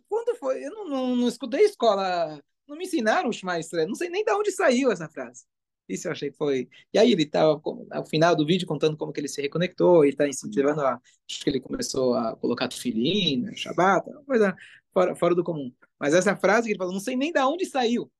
Quando 0.07 0.35
foi? 0.35 0.65
Eu 0.65 0.71
não, 0.71 0.88
não, 0.88 1.15
não 1.15 1.27
escutei 1.27 1.61
escola, 1.61 2.41
não 2.67 2.77
me 2.77 2.85
ensinaram 2.85 3.29
o 3.29 3.33
Shema 3.33 3.57
não 3.88 3.95
sei 3.95 4.09
nem 4.09 4.23
de 4.23 4.31
onde 4.31 4.51
saiu 4.51 4.91
essa 4.91 5.09
frase. 5.09 5.45
Isso 5.88 6.07
eu 6.07 6.11
achei 6.11 6.31
que 6.31 6.38
foi. 6.38 6.69
E 6.93 6.97
aí 6.97 7.11
ele 7.11 7.23
estava, 7.23 7.61
ao 7.91 8.05
final 8.05 8.35
do 8.35 8.45
vídeo, 8.45 8.67
contando 8.67 8.95
como 8.95 9.11
que 9.11 9.19
ele 9.19 9.27
se 9.27 9.41
reconectou, 9.41 10.05
e 10.05 10.09
está 10.09 10.27
incentivando 10.27 10.81
a. 10.81 10.93
Acho 11.29 11.43
que 11.43 11.50
ele 11.50 11.59
começou 11.59 12.13
a 12.13 12.35
colocar 12.38 12.67
tefilim, 12.67 13.41
né, 13.41 13.55
Shabbat, 13.55 14.09
uma 14.09 14.23
coisa 14.23 14.55
fora, 14.93 15.15
fora 15.15 15.35
do 15.35 15.43
comum. 15.43 15.71
Mas 16.00 16.13
essa 16.13 16.35
frase 16.35 16.67
que 16.67 16.71
ele 16.71 16.77
falou, 16.77 16.93
não 16.93 17.00
sei 17.00 17.15
nem 17.15 17.31
de 17.31 17.39
onde 17.39 17.65
saiu. 17.65 18.11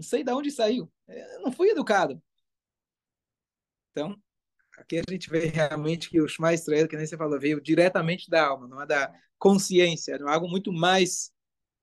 Não 0.00 0.04
sei 0.04 0.24
de 0.24 0.32
onde 0.32 0.50
saiu. 0.50 0.90
Eu 1.06 1.42
não 1.42 1.52
fui 1.52 1.68
educado. 1.68 2.22
Então, 3.90 4.16
aqui 4.78 4.98
a 4.98 5.02
gente 5.06 5.28
vê 5.28 5.44
realmente 5.44 6.08
que 6.08 6.18
o 6.22 6.26
Shema 6.26 6.54
Israel, 6.54 6.88
que 6.88 6.96
nem 6.96 7.04
você 7.04 7.18
falou, 7.18 7.38
veio 7.38 7.60
diretamente 7.60 8.30
da 8.30 8.46
alma, 8.46 8.66
não 8.66 8.80
é 8.80 8.86
da 8.86 9.12
consciência, 9.38 10.12
é 10.12 10.22
algo 10.22 10.48
muito 10.48 10.72
mais 10.72 11.30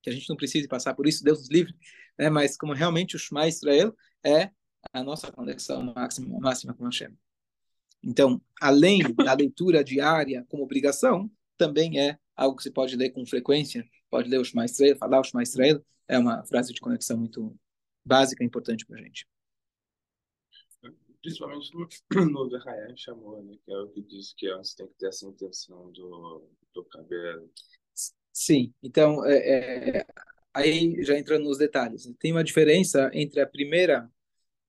que 0.01 0.09
a 0.09 0.13
gente 0.13 0.27
não 0.27 0.36
precisa 0.36 0.67
passar 0.67 0.95
por 0.95 1.05
isso, 1.05 1.24
Deus 1.24 1.41
nos 1.41 1.50
livre, 1.51 1.75
né? 2.17 2.27
mas 2.27 2.57
como 2.57 2.74
realmente 2.74 3.15
o 3.15 3.19
Shema 3.19 3.47
Israel 3.47 3.95
é 4.25 4.50
a 4.91 5.03
nossa 5.03 5.31
conexão 5.31 5.93
máxima, 5.93 6.39
máxima 6.39 6.74
com 6.74 6.86
Hashem. 6.86 7.15
Então, 8.01 8.41
além 8.59 9.03
da 9.13 9.33
leitura 9.33 9.83
diária 9.83 10.43
como 10.50 10.63
obrigação, 10.63 11.29
também 11.55 12.00
é 12.00 12.17
algo 12.36 12.57
que 12.57 12.63
você 12.63 12.71
pode 12.71 12.95
ler 12.95 13.12
com 13.12 13.24
frequência, 13.27 13.88
pode 14.09 14.27
ler 14.27 14.39
o 14.39 14.43
Shema 14.43 14.65
Israel, 14.65 14.97
falar 14.97 15.19
o 15.19 15.24
Shema 15.24 15.43
Israel, 15.43 15.86
é 16.07 16.17
uma 16.17 16.43
frase 16.45 16.74
de 16.74 16.81
conexão 16.81 17.15
muito 17.15 17.55
básica 18.08 18.44
e 18.44 18.48
importante 18.48 18.86
para 18.86 19.00
a 19.00 19.04
gente. 19.04 19.28
Principalmente 21.22 21.72
no, 21.76 21.88
no 22.32 22.50
Verrayan 22.50 22.96
chamou, 22.96 23.44
né? 23.44 23.58
Que 23.66 23.72
é 23.72 23.78
o 23.78 23.90
que 23.90 24.02
diz 24.02 24.34
que 24.34 24.50
você 24.56 24.78
tem 24.78 24.88
que 24.88 24.94
ter 24.98 25.08
essa 25.08 25.26
intenção 25.26 25.92
do, 25.92 26.50
do 26.74 26.84
cabelo. 26.86 27.52
Sim, 28.32 28.74
então, 28.84 29.26
é, 29.26 30.00
é, 30.00 30.06
aí 30.54 31.04
já 31.04 31.18
entrando 31.18 31.46
nos 31.46 31.58
detalhes, 31.58 32.08
tem 32.20 32.32
uma 32.32 32.44
diferença 32.44 33.10
entre 33.14 33.42
a 33.42 33.48
primeira 33.48 34.10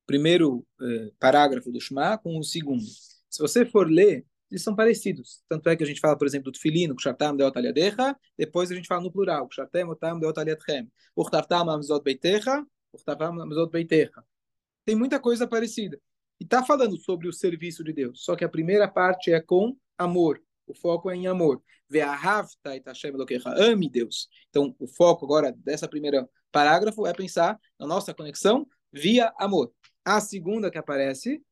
primeiro 0.06 0.66
é, 0.80 1.10
parágrafo 1.20 1.70
do 1.70 1.78
Shema 1.78 2.16
com 2.16 2.38
o 2.38 2.42
segundo. 2.42 2.82
Se 3.28 3.40
você 3.40 3.66
for 3.66 3.86
ler, 3.90 4.24
eles 4.50 4.62
são 4.62 4.74
parecidos. 4.74 5.42
Tanto 5.46 5.68
é 5.68 5.76
que 5.76 5.84
a 5.84 5.86
gente 5.86 6.00
fala, 6.00 6.16
por 6.16 6.26
exemplo, 6.26 6.50
do 6.50 6.58
filino, 6.58 6.96
kshatam 6.96 7.36
deot 7.36 7.56
aliadecha, 7.56 8.16
depois 8.36 8.70
a 8.70 8.74
gente 8.74 8.88
fala 8.88 9.02
no 9.02 9.12
plural, 9.12 9.46
kshatem 9.48 9.84
otam 9.84 10.18
deot 10.18 10.38
aliadchem, 10.40 10.90
urtavtam 11.14 11.68
amzot 11.68 12.02
beitecha. 12.02 12.64
Tem 14.84 14.94
muita 14.94 15.20
coisa 15.20 15.46
parecida. 15.46 16.00
E 16.40 16.44
está 16.44 16.64
falando 16.64 16.96
sobre 16.96 17.28
o 17.28 17.32
serviço 17.32 17.82
de 17.82 17.92
Deus. 17.92 18.24
Só 18.24 18.36
que 18.36 18.44
a 18.44 18.48
primeira 18.48 18.88
parte 18.88 19.32
é 19.32 19.40
com 19.40 19.76
amor. 19.96 20.40
O 20.66 20.74
foco 20.74 21.10
é 21.10 21.16
em 21.16 21.26
amor. 21.26 21.62
Ame 23.56 23.88
Deus. 23.88 24.28
Então, 24.50 24.74
o 24.78 24.86
foco 24.86 25.24
agora 25.24 25.52
dessa 25.52 25.88
primeira 25.88 26.28
parágrafo 26.52 27.06
é 27.06 27.12
pensar 27.12 27.58
na 27.78 27.86
nossa 27.86 28.14
conexão 28.14 28.66
via 28.92 29.32
amor. 29.38 29.72
A 30.04 30.20
segunda 30.20 30.70
que 30.70 30.78
aparece. 30.78 31.42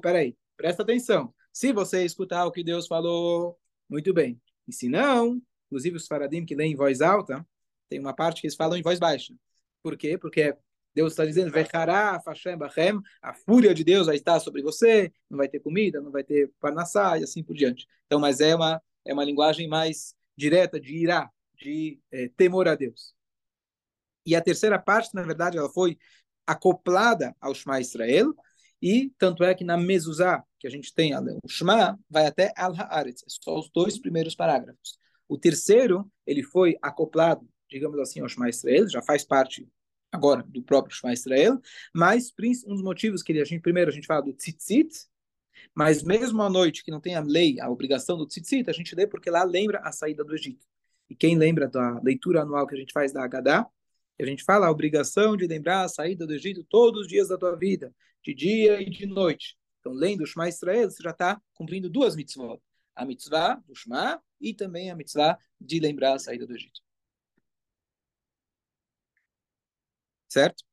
Peraí, 0.00 0.36
presta 0.56 0.82
atenção. 0.82 1.34
Se 1.52 1.72
você 1.72 2.04
escutar 2.04 2.46
o 2.46 2.52
que 2.52 2.62
Deus 2.62 2.86
falou, 2.86 3.58
muito 3.88 4.12
bem. 4.14 4.40
E 4.66 4.72
se 4.72 4.88
não, 4.88 5.40
inclusive 5.66 5.96
os 5.96 6.06
faradim 6.06 6.44
que 6.44 6.54
leem 6.54 6.72
em 6.72 6.76
voz 6.76 7.00
alta, 7.00 7.46
tem 7.88 7.98
uma 7.98 8.14
parte 8.14 8.40
que 8.40 8.46
eles 8.46 8.56
falam 8.56 8.78
em 8.78 8.82
voz 8.82 8.98
baixa. 8.98 9.34
Por 9.82 9.96
quê? 9.96 10.18
Porque 10.18 10.56
Deus 10.94 11.12
está 11.12 11.24
dizendo, 11.24 11.52
a 13.22 13.34
fúria 13.34 13.72
de 13.72 13.84
Deus 13.84 14.06
vai 14.06 14.16
estar 14.16 14.40
sobre 14.40 14.62
você, 14.62 15.12
não 15.30 15.38
vai 15.38 15.48
ter 15.48 15.60
comida, 15.60 16.00
não 16.00 16.10
vai 16.10 16.24
ter 16.24 16.50
parnassá 16.60 17.18
e 17.18 17.22
assim 17.22 17.42
por 17.42 17.54
diante. 17.54 17.86
Então, 18.06 18.18
mas 18.18 18.40
é 18.40 18.54
uma, 18.54 18.82
é 19.04 19.12
uma 19.12 19.24
linguagem 19.24 19.68
mais 19.68 20.14
direta 20.36 20.80
de 20.80 20.96
irá, 20.96 21.30
de 21.56 22.00
é, 22.10 22.28
temor 22.36 22.66
a 22.68 22.74
Deus. 22.74 23.14
E 24.26 24.34
a 24.34 24.40
terceira 24.40 24.78
parte, 24.78 25.14
na 25.14 25.22
verdade, 25.22 25.56
ela 25.56 25.70
foi 25.70 25.96
acoplada 26.46 27.34
ao 27.40 27.54
Shema 27.54 27.80
Israel, 27.80 28.34
e 28.80 29.12
tanto 29.18 29.44
é 29.44 29.54
que 29.54 29.64
na 29.64 29.76
mezuzá, 29.76 30.42
que 30.58 30.66
a 30.66 30.70
gente 30.70 30.94
tem 30.94 31.12
o 31.16 31.48
Shema, 31.48 31.98
vai 32.08 32.26
até 32.26 32.52
Al-Haaretz, 32.56 33.22
é 33.22 33.26
só 33.28 33.58
os 33.58 33.70
dois 33.70 33.98
primeiros 33.98 34.34
parágrafos. 34.34 34.98
O 35.28 35.38
terceiro, 35.38 36.10
ele 36.26 36.42
foi 36.42 36.76
acoplado, 36.80 37.46
digamos 37.68 37.98
assim, 37.98 38.20
ao 38.20 38.28
Shema 38.28 38.48
Israel, 38.48 38.88
já 38.88 39.02
faz 39.02 39.24
parte 39.24 39.68
agora 40.10 40.42
do 40.42 40.62
próprio 40.62 40.94
Shema 40.94 41.12
Israel, 41.12 41.60
mas 41.94 42.32
um 42.66 42.74
dos 42.74 42.82
motivos 42.82 43.22
que 43.22 43.32
a 43.32 43.44
gente 43.44 43.60
primeiro 43.60 43.90
a 43.90 43.94
gente 43.94 44.06
fala 44.06 44.22
do 44.22 44.32
tzitzit, 44.32 45.06
mas 45.74 46.02
mesmo 46.02 46.42
à 46.42 46.48
noite 46.48 46.84
que 46.84 46.90
não 46.90 47.00
tem 47.00 47.14
a 47.14 47.20
lei, 47.20 47.60
a 47.60 47.68
obrigação 47.68 48.16
do 48.16 48.26
tzitzit, 48.26 48.68
a 48.68 48.72
gente 48.72 48.94
lê 48.94 49.06
porque 49.06 49.30
lá 49.30 49.44
lembra 49.44 49.80
a 49.80 49.92
saída 49.92 50.24
do 50.24 50.34
Egito. 50.34 50.66
E 51.10 51.14
quem 51.14 51.36
lembra 51.36 51.68
da 51.68 52.00
leitura 52.00 52.42
anual 52.42 52.66
que 52.66 52.74
a 52.74 52.78
gente 52.78 52.92
faz 52.92 53.12
da 53.12 53.24
Haggadah, 53.24 53.66
a 54.20 54.26
gente 54.26 54.42
fala 54.42 54.66
a 54.66 54.70
obrigação 54.70 55.36
de 55.36 55.46
lembrar 55.46 55.82
a 55.84 55.88
saída 55.88 56.26
do 56.26 56.34
Egito 56.34 56.64
todos 56.64 57.02
os 57.02 57.08
dias 57.08 57.28
da 57.28 57.38
tua 57.38 57.54
vida, 57.54 57.94
de 58.22 58.34
dia 58.34 58.80
e 58.80 58.90
de 58.90 59.06
noite. 59.06 59.56
Então, 59.80 59.92
lendo 59.92 60.22
o 60.22 60.26
Shema 60.26 60.48
Israel, 60.48 60.90
você 60.90 61.02
já 61.02 61.10
está 61.10 61.40
cumprindo 61.54 61.88
duas 61.88 62.16
mitzvot. 62.16 62.60
A 62.96 63.04
mitzvah 63.04 63.62
do 63.66 63.76
Shema 63.76 64.20
e 64.40 64.52
também 64.52 64.90
a 64.90 64.96
mitzvah 64.96 65.38
de 65.60 65.78
lembrar 65.78 66.14
a 66.14 66.18
saída 66.18 66.46
do 66.46 66.54
Egito. 66.54 66.80
Certo? 70.28 70.64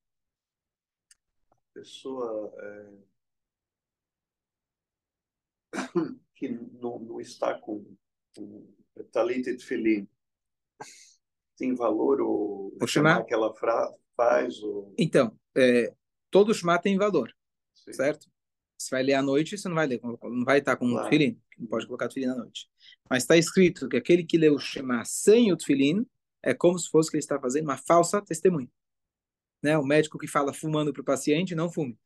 A 1.50 1.56
pessoa 1.74 2.54
é, 2.60 2.92
que 6.36 6.50
não, 6.50 7.00
não, 7.00 7.22
está 7.22 7.58
com, 7.60 7.96
com 8.36 8.74
talit 9.12 9.50
e 9.50 9.58
tefilim 9.58 10.08
tem 11.58 11.74
valor 11.74 12.20
ou 12.20 12.78
o 12.82 12.88
Shema 12.88 13.24
que 13.24 13.34
ela 13.34 13.54
faz? 14.16 14.62
Ou... 14.62 14.94
Então, 14.98 15.38
é, 15.56 15.94
todo 16.30 16.54
Shema 16.54 16.78
tem 16.80 16.98
valor, 16.98 17.34
Sim. 17.74 17.94
certo? 17.94 18.30
Você 18.78 18.90
vai 18.92 19.04
ler 19.04 19.14
à 19.14 19.22
noite, 19.22 19.58
você 19.58 19.70
não 19.70 19.76
vai 19.76 19.88
ler, 19.88 20.02
não 20.04 20.44
vai 20.44 20.60
estar 20.60 20.76
com 20.76 20.90
claro. 20.90 21.10
tefilim, 21.10 21.42
não 21.58 21.68
pode 21.68 21.86
colocar 21.86 22.10
tefilim 22.10 22.28
à 22.28 22.36
noite. 22.36 22.70
Mas 23.10 23.24
está 23.24 23.38
escrito 23.38 23.88
que 23.88 23.96
aquele 23.96 24.26
que 24.26 24.38
lê 24.38 24.50
o 24.50 24.60
Shema 24.60 25.06
sem 25.06 25.54
o 25.54 25.58
tefilim 25.58 26.06
é 26.44 26.54
como 26.54 26.78
se 26.78 26.90
fosse 26.90 27.10
que 27.10 27.16
ele 27.16 27.24
está 27.24 27.40
fazendo 27.40 27.64
uma 27.64 27.78
falsa 27.78 28.22
testemunha 28.22 28.70
né? 29.66 29.78
O 29.80 29.84
médico 29.84 30.20
que 30.20 30.28
fala 30.28 30.54
fumando 30.54 30.94
para 30.94 31.02
o 31.02 31.06
paciente, 31.06 31.56
não 31.56 31.72
fume. 31.72 31.98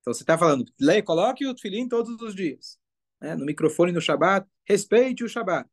Então 0.00 0.12
você 0.12 0.22
está 0.22 0.36
falando, 0.36 0.70
leia, 0.78 1.02
coloque 1.02 1.46
o 1.46 1.54
tefilim 1.54 1.88
todos 1.88 2.20
os 2.20 2.34
dias. 2.34 2.78
Né? 3.20 3.34
No 3.34 3.46
microfone 3.46 3.90
no 3.90 4.02
Shabat, 4.02 4.46
respeite 4.66 5.24
o 5.24 5.28
Shabat. 5.28 5.68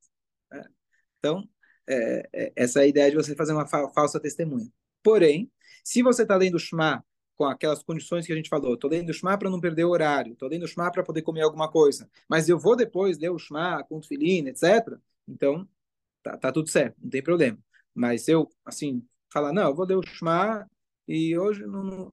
Né? 0.49 0.63
Então, 1.19 1.47
é, 1.87 2.29
é, 2.33 2.53
essa 2.55 2.79
é 2.79 2.83
a 2.83 2.87
ideia 2.87 3.11
de 3.11 3.17
você 3.17 3.35
fazer 3.35 3.51
uma 3.51 3.67
fa 3.67 3.89
falsa 3.89 4.21
testemunha. 4.21 4.71
Porém, 5.03 5.51
se 5.83 6.01
você 6.01 6.23
está 6.23 6.37
lendo 6.37 6.55
o 6.55 6.59
Shema 6.59 7.05
com 7.35 7.43
aquelas 7.43 7.83
condições 7.83 8.25
que 8.25 8.31
a 8.31 8.35
gente 8.35 8.47
falou, 8.47 8.75
estou 8.75 8.89
lendo 8.89 9.09
o 9.09 9.13
Shema 9.13 9.37
para 9.37 9.49
não 9.49 9.59
perder 9.59 9.83
o 9.83 9.89
horário, 9.89 10.31
estou 10.31 10.47
lendo 10.47 10.63
o 10.63 10.67
Shema 10.67 10.89
para 10.91 11.03
poder 11.03 11.21
comer 11.21 11.41
alguma 11.41 11.69
coisa, 11.69 12.09
mas 12.29 12.47
eu 12.47 12.57
vou 12.57 12.77
depois 12.77 13.17
ler 13.17 13.29
o 13.29 13.37
Shema 13.37 13.83
com 13.83 13.99
tefilim, 13.99 14.47
etc., 14.47 14.97
então 15.27 15.67
tá, 16.23 16.37
tá 16.37 16.51
tudo 16.53 16.69
certo, 16.69 16.95
não 17.01 17.09
tem 17.09 17.21
problema. 17.21 17.59
Mas 17.93 18.27
eu, 18.29 18.49
assim, 18.65 19.05
falar, 19.31 19.51
não, 19.51 19.69
eu 19.69 19.75
vou 19.75 19.85
ler 19.85 19.97
o 19.97 20.01
Shema 20.01 20.65
e 21.07 21.37
hoje 21.37 21.65
não. 21.65 22.11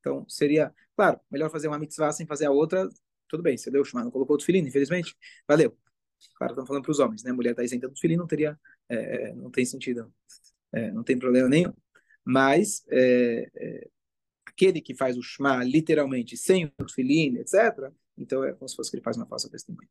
Então, 0.00 0.28
seria, 0.28 0.74
claro, 0.96 1.20
melhor 1.30 1.50
fazer 1.50 1.68
uma 1.68 1.78
mitzvah 1.78 2.12
sem 2.12 2.26
fazer 2.26 2.46
a 2.46 2.50
outra. 2.50 2.88
Tudo 3.28 3.42
bem, 3.42 3.56
você 3.56 3.70
deu 3.70 3.82
o 3.82 3.98
não 3.98 4.10
colocou 4.10 4.36
o 4.36 4.40
filhinho, 4.40 4.66
infelizmente. 4.66 5.16
Valeu. 5.46 5.76
Claro, 6.36 6.52
estamos 6.52 6.68
falando 6.68 6.82
para 6.82 6.92
os 6.92 6.98
homens, 6.98 7.22
né? 7.22 7.32
Mulher 7.32 7.50
está 7.50 7.64
isenta 7.64 7.88
do 7.88 7.98
filhinho, 7.98 8.20
não 8.20 8.26
teria, 8.26 8.58
é, 8.88 9.30
é, 9.30 9.34
não 9.34 9.50
tem 9.50 9.64
sentido, 9.64 10.12
é, 10.72 10.90
não 10.90 11.02
tem 11.02 11.18
problema 11.18 11.48
nenhum. 11.48 11.72
Mas 12.24 12.84
é, 12.90 13.48
é, 13.54 13.88
aquele 14.46 14.80
que 14.80 14.94
faz 14.94 15.16
o 15.16 15.22
Shema 15.22 15.64
literalmente 15.64 16.36
sem 16.36 16.66
o 16.66 16.88
filhinho, 16.92 17.40
etc., 17.40 17.90
então 18.16 18.44
é 18.44 18.52
como 18.52 18.68
se 18.68 18.76
fosse 18.76 18.90
que 18.90 18.96
ele 18.96 19.04
faz 19.04 19.16
uma 19.16 19.26
falsa 19.26 19.48
testemunha. 19.50 19.88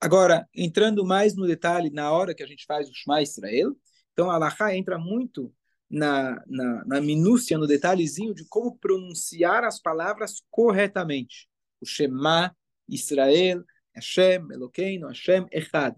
Agora, 0.00 0.48
entrando 0.54 1.04
mais 1.04 1.34
no 1.34 1.46
detalhe, 1.46 1.90
na 1.90 2.12
hora 2.12 2.34
que 2.34 2.42
a 2.42 2.46
gente 2.46 2.64
faz 2.66 2.88
o 2.88 2.94
Shema 2.94 3.22
Israel, 3.22 3.76
então, 4.18 4.32
a 4.32 4.34
Alaha 4.34 4.74
entra 4.74 4.98
muito 4.98 5.54
na, 5.88 6.42
na, 6.48 6.84
na 6.84 7.00
minúcia, 7.00 7.56
no 7.56 7.68
detalhezinho 7.68 8.34
de 8.34 8.44
como 8.46 8.76
pronunciar 8.76 9.62
as 9.62 9.80
palavras 9.80 10.42
corretamente. 10.50 11.48
O 11.80 11.86
Shema, 11.86 12.52
Israel, 12.88 13.62
Hashem, 13.94 14.50
Eloqueino, 14.50 15.06
Hashem, 15.06 15.46
Echad. 15.52 15.94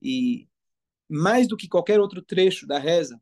E 0.00 0.48
mais 1.06 1.46
do 1.46 1.58
que 1.58 1.68
qualquer 1.68 2.00
outro 2.00 2.22
trecho 2.22 2.66
da 2.66 2.78
reza, 2.78 3.20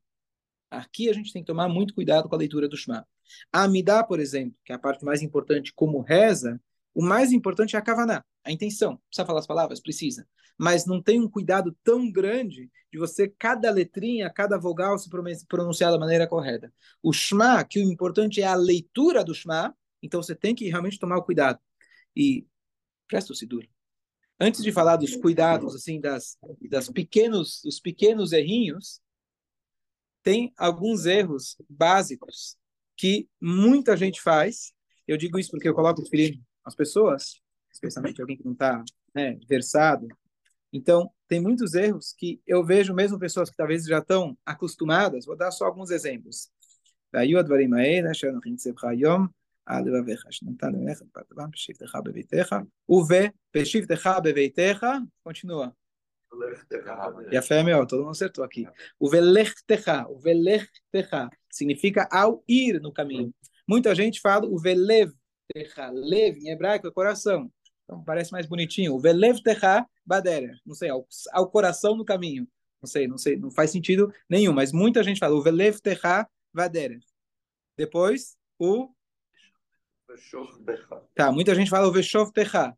aqui 0.71 1.11
a 1.11 1.13
gente 1.13 1.33
tem 1.33 1.43
que 1.43 1.47
tomar 1.49 1.69
muito 1.69 1.93
cuidado 1.93 2.29
com 2.29 2.35
a 2.37 2.39
leitura 2.39 2.69
do 2.69 2.77
Shema. 2.77 3.05
A 3.53 3.65
Amidá, 3.65 4.05
por 4.05 4.21
exemplo, 4.21 4.57
que 4.65 4.71
é 4.71 4.77
a 4.77 4.79
parte 4.79 5.05
mais 5.05 5.23
importante 5.23 5.73
como 5.75 6.03
reza, 6.03 6.61
o 6.97 7.03
mais 7.05 7.31
importante 7.31 7.77
é 7.77 7.79
a 7.79 7.83
Kavaná, 7.83 8.25
a 8.45 8.51
intenção. 8.51 8.97
Precisa 9.09 9.27
falar 9.27 9.41
as 9.41 9.47
palavras? 9.47 9.81
Precisa 9.81 10.27
mas 10.59 10.87
não 10.87 11.03
tem 11.03 11.21
um 11.21 11.29
cuidado 11.29 11.77
tão 11.85 12.11
grande 12.11 12.71
de 12.91 12.99
você, 12.99 13.29
cada 13.29 13.71
letrinha, 13.71 14.31
cada 14.31 14.59
vogal 14.59 14.99
se 14.99 15.09
pronunciar 15.47 15.93
da 15.93 15.99
maneira 15.99 16.27
correta. 16.27 16.73
O 17.03 17.13
Shema, 17.13 17.63
que 17.65 17.79
o 17.79 17.83
importante 17.83 18.41
é 18.41 18.47
a 18.47 18.55
leitura 18.55 19.23
do 19.23 19.35
Shema, 19.35 19.77
então 20.03 20.23
você 20.23 20.35
tem 20.35 20.55
que 20.55 20.69
realmente 20.69 20.99
tomar 20.99 21.19
o 21.19 21.23
cuidado. 21.23 21.59
E 22.15 22.47
presta 23.07 23.33
o 23.33 23.37
Sidur. 23.37 23.67
Antes 24.41 24.63
de 24.63 24.73
falar 24.73 24.97
dos 24.97 25.17
cuidados, 25.17 25.75
assim, 25.75 26.01
das, 26.01 26.39
das 26.71 26.89
pequenos, 26.89 27.63
os 27.65 27.81
pequenos 27.81 28.33
errinhos, 28.33 29.01
tem 30.23 30.53
alguns 30.57 31.07
erros 31.07 31.57
básicos 31.69 32.57
que 32.97 33.29
muita 33.41 33.97
gente 33.97 34.21
faz. 34.21 34.73
Eu 35.07 35.17
digo 35.17 35.39
isso 35.39 35.51
porque 35.51 35.69
eu 35.69 35.75
coloco 35.75 36.03
o 36.03 36.07
filho 36.07 36.43
as 36.67 36.75
pessoas, 36.75 37.41
especialmente 37.73 38.21
alguém 38.21 38.37
que 38.37 38.45
não 38.45 38.53
está 38.53 38.85
né, 39.15 39.39
versado. 39.49 40.09
Então, 40.73 41.11
tem 41.29 41.41
muitos 41.41 41.75
erros 41.75 42.13
que 42.13 42.43
eu 42.47 42.65
vejo 42.65 42.93
mesmo 42.93 43.19
pessoas 43.19 43.49
que 43.49 43.57
talvez 43.57 43.85
já 43.85 43.99
estão 43.99 44.37
acostumadas. 44.45 45.25
Vou 45.25 45.37
dar 45.37 45.53
só 45.53 45.65
alguns 45.65 45.91
exemplos. 45.91 46.51
Né, 47.13 47.25
o 52.87 53.05
V, 53.05 53.33
continua. 55.25 55.75
E 57.31 57.37
a 57.37 57.43
fé 57.43 57.61
é 57.61 57.63
meu, 57.63 57.87
todo 57.87 58.01
mundo 58.01 58.11
acertou 58.11 58.45
aqui. 58.45 58.67
O 58.99 59.09
velechtecha, 59.09 60.07
o 60.09 60.19
velechtecha, 60.19 61.31
significa 61.51 62.09
ao 62.11 62.45
ir 62.47 62.81
no 62.81 62.93
caminho. 62.93 63.33
Muita 63.67 63.95
gente 63.95 64.21
fala 64.21 64.47
o 64.47 64.59
velev, 64.59 65.13
velevtecha, 65.55 65.91
lev 65.91 66.37
em 66.39 66.51
hebraico 66.51 66.87
é 66.87 66.91
coração. 66.91 67.51
Então 67.85 68.03
parece 68.03 68.33
mais 68.33 68.47
bonitinho. 68.47 68.95
O 68.95 69.01
velevtecha 69.01 69.87
badera, 70.05 70.59
não 70.65 70.75
sei, 70.75 70.91
ao, 70.91 71.07
ao 71.33 71.51
coração 71.51 71.97
no 71.97 72.05
caminho. 72.05 72.49
Não 72.81 72.89
sei, 72.89 73.09
não 73.09 73.19
sei, 73.19 73.37
não 73.37 73.51
faz 73.51 73.71
sentido 73.71 74.13
nenhum, 74.29 74.53
mas 74.53 74.73
muita 74.73 75.03
gente 75.03 75.19
fala 75.19 75.35
o 75.35 75.43
velevtecha 75.43 76.29
badera. 76.53 76.99
Depois, 77.77 78.37
o 78.59 78.91
Tá, 81.15 81.33
muita 81.33 81.55
gente 81.55 81.69
fala 81.69 81.89
o 81.89 81.93
veshov 81.93 82.33
techa, 82.33 82.75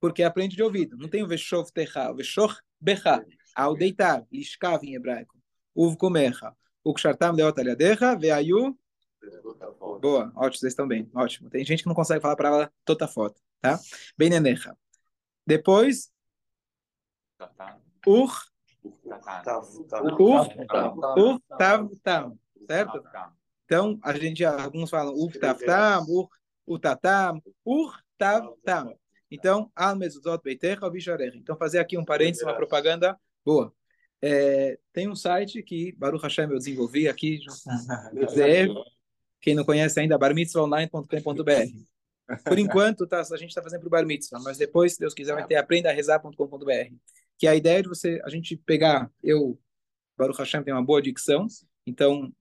porque 0.00 0.22
aprende 0.22 0.56
de 0.56 0.62
ouvido. 0.62 0.96
Não 0.96 1.08
tem 1.08 1.22
o 1.22 1.28
veshov 1.28 1.70
techa, 1.70 2.10
o 2.10 2.16
veshov 2.16 2.56
becha, 2.80 3.24
ao 3.54 3.76
deitar, 3.76 4.24
lishkav 4.32 4.82
em 4.84 4.94
hebraico. 4.94 5.36
Uv 5.74 5.96
komecha, 5.96 6.54
o 6.82 6.94
kshartam 6.94 7.34
leot 7.34 7.60
aliadecha, 7.60 8.16
veayu. 8.16 8.76
Boa, 10.00 10.32
ótimo, 10.36 10.58
vocês 10.58 10.72
estão 10.72 10.86
bem, 10.86 11.10
ótimo. 11.14 11.50
Tem 11.50 11.64
gente 11.64 11.82
que 11.82 11.88
não 11.88 11.94
consegue 11.94 12.20
falar 12.20 12.34
a 12.34 12.36
palavra 12.36 12.72
tota 12.84 13.08
foto, 13.08 13.40
tá? 13.60 13.78
Benenecha. 14.16 14.76
Depois, 15.46 16.10
ur, 18.06 18.30
ur, 20.20 20.48
ur, 21.16 21.40
tav, 21.58 21.88
tam, 22.02 22.38
certo? 22.66 23.02
Então, 23.64 23.98
a 24.02 24.12
gente, 24.16 24.44
alguns 24.44 24.90
falam 24.90 25.14
ur, 25.14 25.32
tav, 25.32 25.58
tam, 25.64 26.06
ur, 26.08 26.28
ur, 26.66 26.78
tatam, 26.78 27.42
ur, 27.64 27.98
tav, 28.16 28.54
tam. 28.64 28.94
Então, 29.30 29.70
al 29.74 29.96
mezuzot 29.96 30.42
beitecha 30.42 30.88
visharecha. 30.90 31.36
Então, 31.36 31.56
fazer 31.56 31.78
aqui 31.78 31.98
um 31.98 32.04
parênteses, 32.04 32.42
uma 32.42 32.54
propaganda 32.54 33.18
boa. 33.44 33.74
É, 34.20 34.78
tem 34.92 35.08
um 35.08 35.14
site 35.14 35.62
que 35.62 35.92
Baruch 35.92 36.22
Hashem 36.22 36.50
eu 36.50 36.58
desenvolvi 36.58 37.08
aqui, 37.08 37.38
quem 39.40 39.54
não 39.54 39.64
conhece 39.64 40.00
ainda, 40.00 40.18
barmitzvaonline.com.br. 40.18 41.88
Por 42.44 42.58
enquanto, 42.58 43.06
tá, 43.06 43.20
a 43.20 43.36
gente 43.36 43.48
está 43.48 43.62
fazendo 43.62 43.80
para 43.80 43.86
o 43.86 43.90
Bar 43.90 44.04
Mitzvah, 44.04 44.40
mas 44.40 44.58
depois, 44.58 44.92
se 44.94 44.98
Deus 44.98 45.14
quiser, 45.14 45.34
vai 45.34 45.46
ter 45.46 45.56
aprendarezar.com.br. 45.56 46.94
Que 47.38 47.46
é 47.46 47.50
a 47.50 47.56
ideia 47.56 47.82
de 47.82 47.88
você, 47.88 48.20
a 48.24 48.28
gente 48.28 48.56
pegar, 48.56 49.10
eu, 49.22 49.58
Baruch 50.16 50.38
Hashem 50.38 50.62
tem 50.62 50.74
uma 50.74 50.84
boa 50.84 51.00
dicção, 51.00 51.46
então 51.86 52.32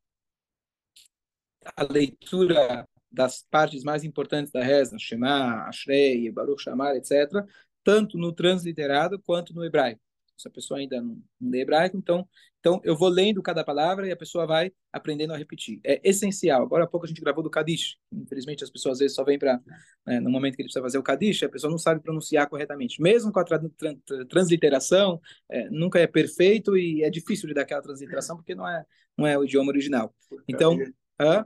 a 1.75 1.83
leitura 1.83 2.87
das 3.11 3.45
partes 3.49 3.83
mais 3.83 4.03
importantes 4.03 4.51
da 4.51 4.63
reza, 4.63 4.97
Shema, 4.99 5.67
Ashrei, 5.67 6.29
Baruch 6.31 6.61
Shamar, 6.61 6.95
etc., 6.95 7.45
tanto 7.83 8.17
no 8.17 8.33
transliterado 8.33 9.19
quanto 9.19 9.53
no 9.53 9.63
hebraico. 9.63 10.01
Se 10.37 10.47
a 10.47 10.51
pessoa 10.51 10.79
ainda 10.79 11.01
não, 11.01 11.21
não 11.39 11.49
lê 11.49 11.61
hebraico, 11.61 11.97
então, 11.97 12.27
então 12.59 12.79
eu 12.83 12.95
vou 12.95 13.09
lendo 13.09 13.41
cada 13.41 13.63
palavra 13.63 14.07
e 14.07 14.11
a 14.11 14.15
pessoa 14.15 14.45
vai 14.45 14.71
aprendendo 14.93 15.33
a 15.33 15.37
repetir. 15.37 15.79
É 15.83 15.99
essencial. 16.07 16.63
Agora 16.63 16.83
há 16.83 16.87
pouco 16.87 17.05
a 17.05 17.09
gente 17.09 17.21
gravou 17.21 17.43
do 17.43 17.49
Kadish. 17.49 17.97
Infelizmente 18.11 18.63
as 18.63 18.69
pessoas 18.69 18.93
às 18.93 18.99
vezes 18.99 19.15
só 19.15 19.23
vêm 19.23 19.39
para, 19.39 19.59
né, 20.05 20.19
no 20.19 20.29
momento 20.29 20.55
que 20.55 20.61
ele 20.61 20.67
precisa 20.67 20.83
fazer 20.83 20.97
o 20.97 21.03
Kadish, 21.03 21.43
a 21.43 21.49
pessoa 21.49 21.71
não 21.71 21.79
sabe 21.79 22.01
pronunciar 22.01 22.47
corretamente. 22.47 23.01
Mesmo 23.01 23.31
com 23.31 23.39
a 23.39 23.43
tra 23.43 23.59
tra 23.59 23.95
transliteração, 24.29 25.19
é, 25.49 25.69
nunca 25.69 25.99
é 25.99 26.07
perfeito 26.07 26.77
e 26.77 27.03
é 27.03 27.09
difícil 27.09 27.47
de 27.47 27.53
dar 27.53 27.61
aquela 27.61 27.81
transliteração 27.81 28.35
porque 28.35 28.53
não 28.53 28.67
é, 28.67 28.85
não 29.17 29.25
é 29.25 29.37
o 29.37 29.43
idioma 29.43 29.71
original. 29.71 30.13
Então, 30.47 30.77
hã? 31.19 31.45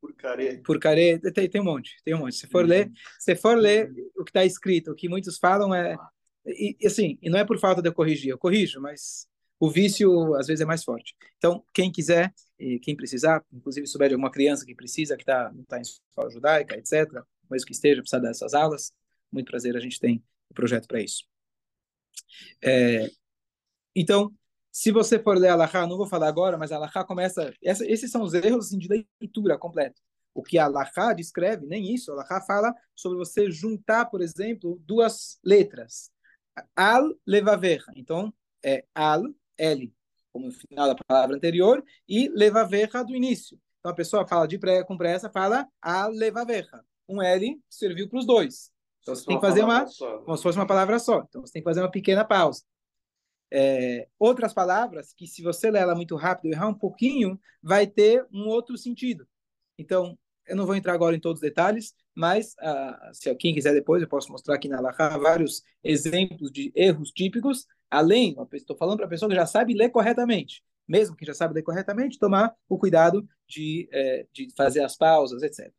Porcaria. 0.00 0.62
Porcaria, 0.64 1.20
tem, 1.20 1.48
tem 1.48 1.60
um 1.60 1.64
monte, 1.64 1.96
tem 2.02 2.14
um 2.14 2.18
monte. 2.18 2.36
Se 2.36 2.46
for 2.46 2.62
uhum. 2.62 2.70
ler, 2.70 2.90
se 3.18 3.36
for 3.36 3.56
ler 3.56 3.92
o 4.16 4.24
que 4.24 4.30
está 4.30 4.44
escrito, 4.44 4.90
o 4.90 4.94
que 4.94 5.08
muitos 5.08 5.36
falam 5.36 5.74
é 5.74 5.94
e, 6.46 6.76
assim, 6.86 7.18
e 7.20 7.28
não 7.28 7.38
é 7.38 7.44
por 7.44 7.58
falta 7.58 7.82
de 7.82 7.88
eu 7.88 7.94
corrigir, 7.94 8.30
eu 8.30 8.38
corrijo, 8.38 8.80
mas 8.80 9.28
o 9.58 9.70
vício 9.70 10.34
às 10.34 10.46
vezes 10.46 10.62
é 10.62 10.64
mais 10.64 10.82
forte. 10.82 11.14
Então, 11.36 11.64
quem 11.72 11.92
quiser, 11.92 12.32
e 12.58 12.78
quem 12.78 12.96
precisar, 12.96 13.44
inclusive 13.52 13.86
souber 13.86 14.08
de 14.08 14.14
alguma 14.14 14.30
criança 14.30 14.64
que 14.64 14.74
precisa, 14.74 15.16
que 15.16 15.24
tá, 15.24 15.52
está 15.60 15.78
em 15.78 15.82
escola 15.82 16.30
judaica, 16.30 16.76
etc., 16.76 17.22
mesmo 17.50 17.66
que 17.66 17.72
esteja, 17.72 18.00
precisa 18.00 18.20
dessas 18.20 18.54
aulas, 18.54 18.92
muito 19.30 19.50
prazer, 19.50 19.76
a 19.76 19.80
gente 19.80 19.98
tem 20.00 20.22
um 20.50 20.54
projeto 20.54 20.86
para 20.86 21.00
isso. 21.00 21.24
É, 22.62 23.10
então, 23.94 24.32
se 24.72 24.92
você 24.92 25.18
for 25.18 25.36
ler 25.36 25.48
Alahá, 25.48 25.86
não 25.86 25.96
vou 25.96 26.06
falar 26.06 26.28
agora, 26.28 26.56
mas 26.56 26.70
Alahá 26.72 27.04
começa. 27.04 27.52
Essa, 27.62 27.84
esses 27.86 28.10
são 28.10 28.22
os 28.22 28.34
erros 28.34 28.66
assim, 28.66 28.78
de 28.78 28.88
leitura 29.20 29.58
completa. 29.58 30.00
O 30.32 30.42
que 30.42 30.58
Alahá 30.58 31.12
descreve, 31.12 31.66
nem 31.66 31.92
isso. 31.92 32.12
Alahá 32.12 32.40
fala 32.40 32.74
sobre 32.94 33.18
você 33.18 33.50
juntar, 33.50 34.06
por 34.06 34.22
exemplo, 34.22 34.80
duas 34.86 35.40
letras. 35.44 36.10
Al 36.76 37.14
levaveja. 37.26 37.86
Então, 37.94 38.32
é 38.62 38.84
al, 38.94 39.24
L, 39.56 39.92
como 40.32 40.46
no 40.46 40.52
final 40.52 40.88
da 40.88 40.94
palavra 40.94 41.36
anterior, 41.36 41.84
e 42.08 42.28
levaveja 42.28 43.02
do 43.02 43.14
início. 43.14 43.58
Então, 43.78 43.92
a 43.92 43.94
pessoa 43.94 44.26
fala 44.26 44.46
de 44.46 44.58
pré, 44.58 44.84
com 44.84 44.96
pressa, 44.96 45.30
fala 45.30 45.66
al 45.80 46.10
levaveja. 46.10 46.84
Um 47.08 47.22
L 47.22 47.60
serviu 47.68 48.08
para 48.08 48.18
os 48.18 48.26
dois. 48.26 48.70
Então, 49.02 49.14
você 49.14 49.24
tem 49.24 49.36
que 49.36 49.46
fazer 49.46 49.64
uma, 49.64 49.86
como 50.24 50.36
se 50.36 50.42
fosse 50.42 50.58
uma 50.58 50.66
palavra 50.66 50.98
só. 50.98 51.24
Então, 51.28 51.40
você 51.40 51.52
tem 51.54 51.62
que 51.62 51.68
fazer 51.68 51.80
uma 51.80 51.90
pequena 51.90 52.24
pausa. 52.24 52.62
É, 53.52 54.06
outras 54.18 54.52
palavras 54.52 55.12
que 55.12 55.26
se 55.26 55.42
você 55.42 55.70
ler 55.70 55.80
ela 55.80 55.94
muito 55.94 56.14
rápido 56.14 56.46
e 56.46 56.54
errar 56.54 56.68
um 56.68 56.74
pouquinho, 56.74 57.40
vai 57.62 57.86
ter 57.86 58.24
um 58.32 58.46
outro 58.46 58.76
sentido. 58.76 59.26
Então, 59.76 60.16
eu 60.46 60.54
não 60.54 60.66
vou 60.66 60.76
entrar 60.76 60.92
agora 60.92 61.16
em 61.16 61.20
todos 61.20 61.38
os 61.38 61.48
detalhes, 61.48 61.94
mas 62.14 62.54
uh, 62.54 63.14
se 63.14 63.28
alguém 63.28 63.54
quiser 63.54 63.72
depois, 63.72 64.02
eu 64.02 64.08
posso 64.08 64.30
mostrar 64.30 64.54
aqui 64.54 64.68
na 64.68 64.78
Alaha 64.78 65.18
vários 65.18 65.62
exemplos 65.82 66.50
de 66.50 66.72
erros 66.74 67.10
típicos, 67.10 67.66
além, 67.90 68.36
estou 68.52 68.76
falando 68.76 68.98
para 68.98 69.06
a 69.06 69.08
pessoa 69.08 69.28
que 69.28 69.34
já 69.34 69.46
sabe 69.46 69.74
ler 69.74 69.90
corretamente, 69.90 70.62
mesmo 70.86 71.16
que 71.16 71.24
já 71.24 71.34
sabe 71.34 71.54
ler 71.54 71.62
corretamente, 71.62 72.18
tomar 72.18 72.54
o 72.68 72.78
cuidado 72.78 73.26
de, 73.48 73.88
eh, 73.92 74.26
de 74.32 74.48
fazer 74.56 74.82
as 74.82 74.96
pausas, 74.96 75.42
etc. 75.42 75.72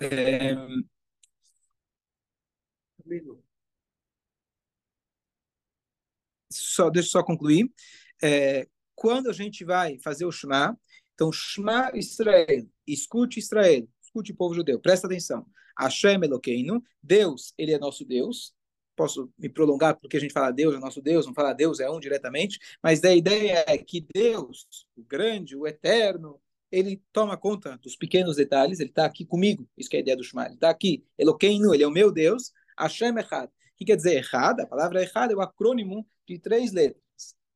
É... 0.00 0.54
só, 6.50 6.90
deixa 6.90 7.08
eu 7.08 7.10
só 7.10 7.22
concluir. 7.22 7.70
É, 8.22 8.68
quando 8.94 9.30
a 9.30 9.32
gente 9.32 9.64
vai 9.64 9.98
fazer 9.98 10.24
o 10.24 10.32
Shema, 10.32 10.78
então 11.14 11.32
Shema 11.32 11.90
Israel, 11.94 12.68
escute 12.86 13.38
Israel, 13.38 13.88
escute 14.10 14.32
o 14.32 14.36
povo 14.36 14.54
judeu, 14.54 14.78
presta 14.78 15.06
atenção. 15.06 15.46
Hashem 15.78 16.20
Elokeinu, 16.22 16.82
Deus, 17.02 17.54
ele 17.56 17.72
é 17.72 17.78
nosso 17.78 18.04
Deus. 18.04 18.52
Posso 18.96 19.32
me 19.38 19.48
prolongar 19.48 19.98
porque 19.98 20.16
a 20.16 20.20
gente 20.20 20.32
fala 20.32 20.50
Deus 20.50 20.74
é 20.74 20.78
nosso 20.78 21.00
Deus, 21.00 21.24
não 21.26 21.32
fala 21.32 21.54
Deus 21.54 21.80
é 21.80 21.88
um 21.88 21.98
diretamente, 21.98 22.58
mas 22.82 23.02
a 23.02 23.14
ideia 23.14 23.64
é 23.66 23.78
que 23.78 24.06
Deus, 24.12 24.66
o 24.94 25.02
grande, 25.02 25.56
o 25.56 25.66
eterno, 25.66 26.38
ele 26.70 27.02
toma 27.12 27.36
conta 27.36 27.78
dos 27.78 27.96
pequenos 27.96 28.36
detalhes, 28.36 28.78
ele 28.78 28.90
está 28.90 29.06
aqui 29.06 29.24
comigo, 29.24 29.66
isso 29.76 29.88
que 29.88 29.96
é 29.96 30.00
a 30.00 30.02
ideia 30.02 30.16
do 30.16 30.22
Shema, 30.22 30.44
ele 30.44 30.54
está 30.54 30.68
aqui, 30.68 31.02
Elokeinu, 31.16 31.72
ele 31.72 31.82
é 31.82 31.86
o 31.86 31.90
meu 31.90 32.12
Deus, 32.12 32.52
Hashem 32.78 33.16
Echad. 33.18 33.46
O 33.46 33.50
que 33.76 33.86
quer 33.86 33.96
dizer 33.96 34.18
Echad? 34.18 34.60
A 34.60 34.66
palavra 34.66 35.02
Echad 35.02 35.32
é 35.32 35.36
o 35.36 35.40
acrônimo 35.40 36.06
de 36.28 36.38
três 36.38 36.72
letras. 36.72 37.02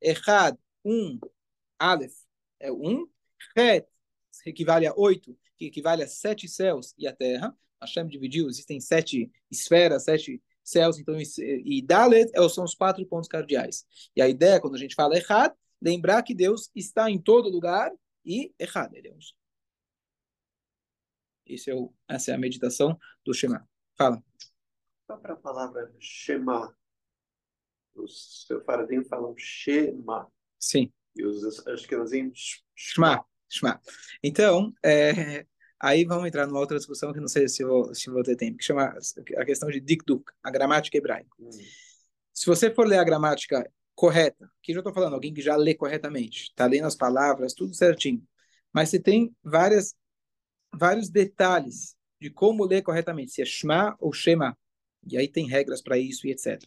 Echad, 0.01 0.57
um, 0.83 1.19
Aleph 1.79 2.15
é 2.59 2.73
um, 2.73 3.07
Het 3.55 3.87
equivale 4.47 4.87
a 4.87 4.95
oito, 4.97 5.37
que 5.57 5.67
equivale 5.67 6.03
a 6.03 6.09
sete 6.09 6.49
céus 6.49 6.95
e 6.99 7.07
a 7.07 7.15
terra. 7.15 7.57
Hashem 7.81 8.07
dividiu, 8.07 8.49
existem 8.49 8.81
sete 8.81 9.31
esferas, 9.51 10.05
sete 10.05 10.43
céus, 10.63 10.99
então, 10.99 11.17
e 11.39 11.83
Dalet 11.83 12.31
é 12.35 12.49
são 12.49 12.65
os 12.65 12.75
quatro 12.75 13.05
pontos 13.07 13.29
cardeais. 13.29 13.87
E 14.17 14.23
a 14.23 14.29
ideia, 14.29 14.61
quando 14.61 14.75
a 14.75 14.79
gente 14.79 14.95
fala 14.95 15.17
Echad, 15.17 15.55
lembrar 15.81 16.23
que 16.23 16.35
Deus 16.35 16.71
está 16.75 17.11
em 17.11 17.21
todo 17.21 17.51
lugar 17.51 17.93
e 18.25 18.55
ele 18.59 19.09
é 19.09 19.13
um 19.13 19.19
Esse 21.45 21.71
é 21.71 21.75
o, 21.75 21.93
essa 22.09 22.31
é 22.31 22.35
a 22.35 22.39
meditação 22.39 22.99
do 23.23 23.35
Shema. 23.35 23.69
Fala. 23.97 24.25
Só 25.07 25.19
para 25.19 25.35
a 25.35 25.37
palavra 25.37 25.95
Shema, 25.99 26.75
os 27.95 28.47
sefaradim 28.47 29.05
falam 29.05 29.35
Shema. 29.37 30.33
Sim. 30.59 30.91
E 31.15 31.25
os 31.25 31.67
ashkenazim 31.67 32.33
Shema. 32.75 33.25
Shema. 33.55 33.81
Então, 34.23 34.73
é, 34.85 35.47
aí 35.81 36.05
vamos 36.05 36.27
entrar 36.27 36.47
numa 36.47 36.61
outra 36.61 36.77
discussão 36.77 37.13
que 37.13 37.21
não 37.21 37.29
sei 37.29 37.49
se 37.49 37.65
vou, 37.65 37.95
se 37.95 38.11
vou 38.11 38.23
ter 38.23 38.37
tempo, 38.37 38.59
que 38.59 38.65
chama 38.65 38.95
a 39.37 39.45
questão 39.45 39.69
de 39.71 39.81
dikduk, 39.81 40.33
a 40.43 40.51
gramática 40.51 40.97
hebraica. 40.97 41.31
Hum. 41.39 41.51
Se 42.33 42.47
você 42.47 42.71
for 42.71 42.87
ler 42.87 42.99
a 42.99 43.05
gramática 43.05 43.71
correta, 43.95 44.51
que 44.61 44.73
eu 44.73 44.79
estou 44.79 44.93
falando, 44.93 45.15
alguém 45.15 45.33
que 45.33 45.41
já 45.41 45.55
lê 45.55 45.75
corretamente, 45.75 46.45
está 46.45 46.67
lendo 46.67 46.87
as 46.87 46.97
palavras, 46.97 47.55
tudo 47.55 47.75
certinho, 47.75 48.23
mas 48.73 48.89
você 48.89 48.99
tem 48.99 49.35
várias, 49.43 49.95
vários 50.75 51.09
detalhes 51.09 51.95
de 52.21 52.31
como 52.31 52.65
ler 52.65 52.83
corretamente, 52.83 53.31
se 53.31 53.43
é 53.43 53.45
Shema 53.45 53.95
ou 54.01 54.13
Shema, 54.13 54.59
e 55.07 55.17
aí 55.17 55.29
tem 55.29 55.47
regras 55.47 55.81
para 55.81 55.97
isso 55.97 56.27
e 56.27 56.33
etc. 56.33 56.61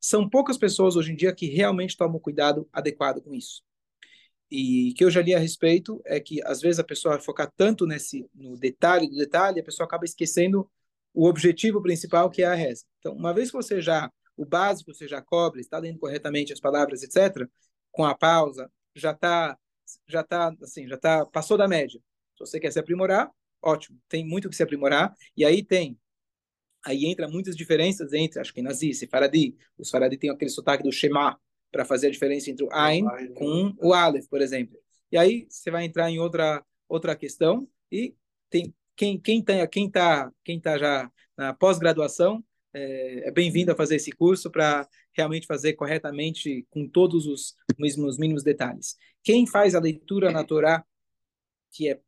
São 0.00 0.28
poucas 0.28 0.58
pessoas 0.58 0.96
hoje 0.96 1.12
em 1.12 1.16
dia 1.16 1.34
que 1.34 1.46
realmente 1.46 1.96
tomam 1.96 2.18
cuidado 2.18 2.68
adequado 2.72 3.22
com 3.22 3.34
isso. 3.34 3.62
E 4.56 4.94
que 4.94 5.02
eu 5.02 5.10
já 5.10 5.20
li 5.20 5.34
a 5.34 5.38
respeito 5.40 6.00
é 6.06 6.20
que 6.20 6.40
às 6.44 6.60
vezes 6.60 6.78
a 6.78 6.84
pessoa 6.84 7.18
focar 7.18 7.52
tanto 7.56 7.88
nesse 7.88 8.24
no 8.32 8.56
detalhe 8.56 9.10
do 9.10 9.16
detalhe, 9.16 9.58
a 9.58 9.64
pessoa 9.64 9.84
acaba 9.84 10.04
esquecendo 10.04 10.70
o 11.12 11.26
objetivo 11.26 11.82
principal 11.82 12.30
que 12.30 12.40
é 12.40 12.46
a 12.46 12.54
reza. 12.54 12.84
Então, 13.00 13.14
uma 13.14 13.34
vez 13.34 13.50
que 13.50 13.56
você 13.56 13.80
já 13.80 14.08
o 14.36 14.44
básico 14.44 14.94
você 14.94 15.08
já 15.08 15.20
cobre, 15.20 15.60
está 15.60 15.76
lendo 15.78 15.98
corretamente 15.98 16.52
as 16.52 16.60
palavras, 16.60 17.02
etc., 17.02 17.48
com 17.90 18.04
a 18.04 18.14
pausa, 18.16 18.70
já 18.94 19.10
está 19.10 19.58
já 20.06 20.22
tá 20.22 20.54
assim, 20.62 20.86
já 20.86 20.96
tá 20.96 21.26
passou 21.26 21.58
da 21.58 21.66
média. 21.66 22.00
Se 22.34 22.38
você 22.38 22.60
quer 22.60 22.72
se 22.72 22.78
aprimorar, 22.78 23.32
ótimo, 23.60 24.00
tem 24.08 24.24
muito 24.24 24.48
que 24.48 24.54
se 24.54 24.62
aprimorar. 24.62 25.12
E 25.36 25.44
aí 25.44 25.64
tem 25.64 25.98
aí 26.86 27.06
entra 27.06 27.26
muitas 27.26 27.56
diferenças 27.56 28.12
entre 28.12 28.38
acho 28.38 28.54
que 28.54 28.62
Nazi, 28.62 28.94
Sefaradi. 28.94 29.56
Os 29.76 29.90
Faradi 29.90 30.16
tem 30.16 30.30
aquele 30.30 30.50
sotaque 30.50 30.84
do 30.84 30.92
Shema 30.92 31.40
para 31.74 31.84
fazer 31.84 32.06
a 32.06 32.10
diferença 32.10 32.52
entre 32.52 32.64
o 32.64 32.72
Ain 32.72 33.04
com 33.34 33.74
o 33.82 33.92
Aleph, 33.92 34.28
por 34.28 34.40
exemplo. 34.40 34.78
E 35.10 35.18
aí 35.18 35.44
você 35.50 35.72
vai 35.72 35.84
entrar 35.84 36.08
em 36.08 36.20
outra 36.20 36.64
outra 36.88 37.16
questão 37.16 37.68
e 37.90 38.14
tem 38.48 38.72
quem 38.94 39.18
quem 39.18 39.42
tá 39.42 39.66
quem 39.66 39.90
tá 39.90 40.32
quem 40.44 40.60
tá 40.60 40.78
já 40.78 41.10
na 41.36 41.52
pós-graduação 41.52 42.44
é, 42.72 43.28
é 43.28 43.30
bem-vindo 43.32 43.72
a 43.72 43.74
fazer 43.74 43.96
esse 43.96 44.12
curso 44.12 44.52
para 44.52 44.88
realmente 45.12 45.48
fazer 45.48 45.72
corretamente 45.72 46.64
com 46.70 46.86
todos 46.88 47.26
os 47.26 47.56
mesmos 47.76 48.18
mínimos 48.18 48.44
detalhes. 48.44 48.96
Quem 49.24 49.44
faz 49.44 49.74
a 49.74 49.80
leitura 49.80 50.30
na 50.30 50.44
Torá, 50.44 50.84
que 51.72 51.88
é 51.88 51.98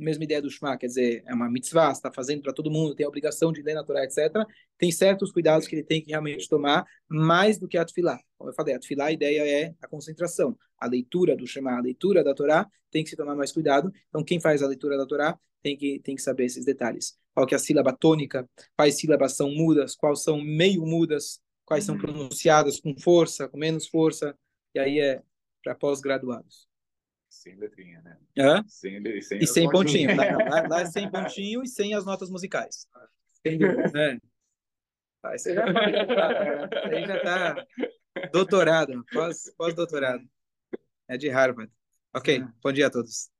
mesma 0.00 0.24
ideia 0.24 0.42
do 0.42 0.50
Shema, 0.50 0.76
quer 0.76 0.86
dizer, 0.86 1.22
é 1.26 1.34
uma 1.34 1.50
mitzvah, 1.50 1.92
está 1.92 2.10
fazendo 2.12 2.42
para 2.42 2.52
todo 2.52 2.70
mundo, 2.70 2.94
tem 2.94 3.04
a 3.04 3.08
obrigação 3.08 3.52
de 3.52 3.62
ler 3.62 3.74
na 3.74 3.84
Torá, 3.84 4.04
etc. 4.04 4.46
Tem 4.78 4.90
certos 4.90 5.32
cuidados 5.32 5.66
que 5.66 5.74
ele 5.74 5.82
tem 5.82 6.02
que 6.02 6.10
realmente 6.10 6.48
tomar, 6.48 6.86
mais 7.08 7.58
do 7.58 7.68
que 7.68 7.78
a 7.78 7.84
Tfilá. 7.84 8.18
Como 8.38 8.50
eu 8.50 8.54
falei, 8.54 8.74
a 8.74 8.78
Tfilá, 8.78 9.06
a 9.06 9.12
ideia 9.12 9.46
é 9.46 9.74
a 9.80 9.86
concentração. 9.86 10.56
A 10.78 10.86
leitura 10.86 11.36
do 11.36 11.46
Shema, 11.46 11.76
a 11.76 11.80
leitura 11.80 12.24
da 12.24 12.34
Torá, 12.34 12.66
tem 12.90 13.04
que 13.04 13.10
se 13.10 13.16
tomar 13.16 13.34
mais 13.34 13.52
cuidado. 13.52 13.92
Então, 14.08 14.24
quem 14.24 14.40
faz 14.40 14.62
a 14.62 14.66
leitura 14.66 14.96
da 14.96 15.06
Torá 15.06 15.38
tem 15.62 15.76
que, 15.76 16.00
tem 16.00 16.16
que 16.16 16.22
saber 16.22 16.44
esses 16.44 16.64
detalhes. 16.64 17.18
Qual 17.34 17.46
que 17.46 17.54
é 17.54 17.56
a 17.56 17.60
sílaba 17.60 17.92
tônica, 17.92 18.48
quais 18.76 18.96
sílabas 18.96 19.36
são 19.36 19.50
mudas, 19.50 19.94
quais 19.94 20.22
são 20.22 20.40
meio 20.40 20.84
mudas, 20.84 21.40
quais 21.64 21.84
são 21.84 21.96
pronunciadas 21.96 22.80
com 22.80 22.96
força, 22.98 23.48
com 23.48 23.56
menos 23.56 23.86
força, 23.86 24.36
e 24.74 24.78
aí 24.78 24.98
é 24.98 25.22
para 25.62 25.74
pós-graduados. 25.74 26.69
Sem 27.30 27.56
letrinha, 27.56 28.02
né? 28.02 28.18
Hã? 28.36 28.64
Sem, 28.66 29.00
sem 29.22 29.38
e 29.38 29.46
sem 29.46 29.70
pontinho. 29.70 30.16
Lá, 30.16 30.24
lá, 30.24 30.68
lá, 30.68 30.80
é 30.80 30.86
sem 30.86 31.08
pontinho 31.08 31.62
e 31.62 31.68
sem 31.68 31.94
as 31.94 32.04
notas 32.04 32.28
musicais. 32.28 32.88
É. 33.44 34.18
Aí 35.22 35.38
você 35.38 35.54
já, 35.54 35.66
aí 35.66 37.06
já 37.06 37.20
tá 37.20 37.66
doutorado, 38.32 39.04
pós-doutorado. 39.54 40.26
é 41.06 41.18
de 41.18 41.28
Harvard. 41.28 41.70
Ok, 42.14 42.42
bom 42.62 42.72
dia 42.72 42.86
a 42.86 42.90
todos. 42.90 43.30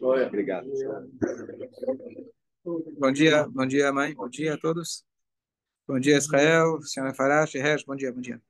Oi, 0.00 0.24
obrigado. 0.24 0.68
Bom 2.98 3.10
dia, 3.10 3.48
bom 3.48 3.66
dia, 3.66 3.92
mãe. 3.92 4.14
Bom 4.14 4.28
dia 4.28 4.54
a 4.54 4.58
todos. 4.58 5.04
Bom 5.88 5.98
dia, 5.98 6.18
Israel, 6.18 6.80
senhora 6.82 7.12
Farash, 7.12 7.84
bom 7.84 7.96
dia, 7.96 8.12
bom 8.12 8.20
dia. 8.20 8.40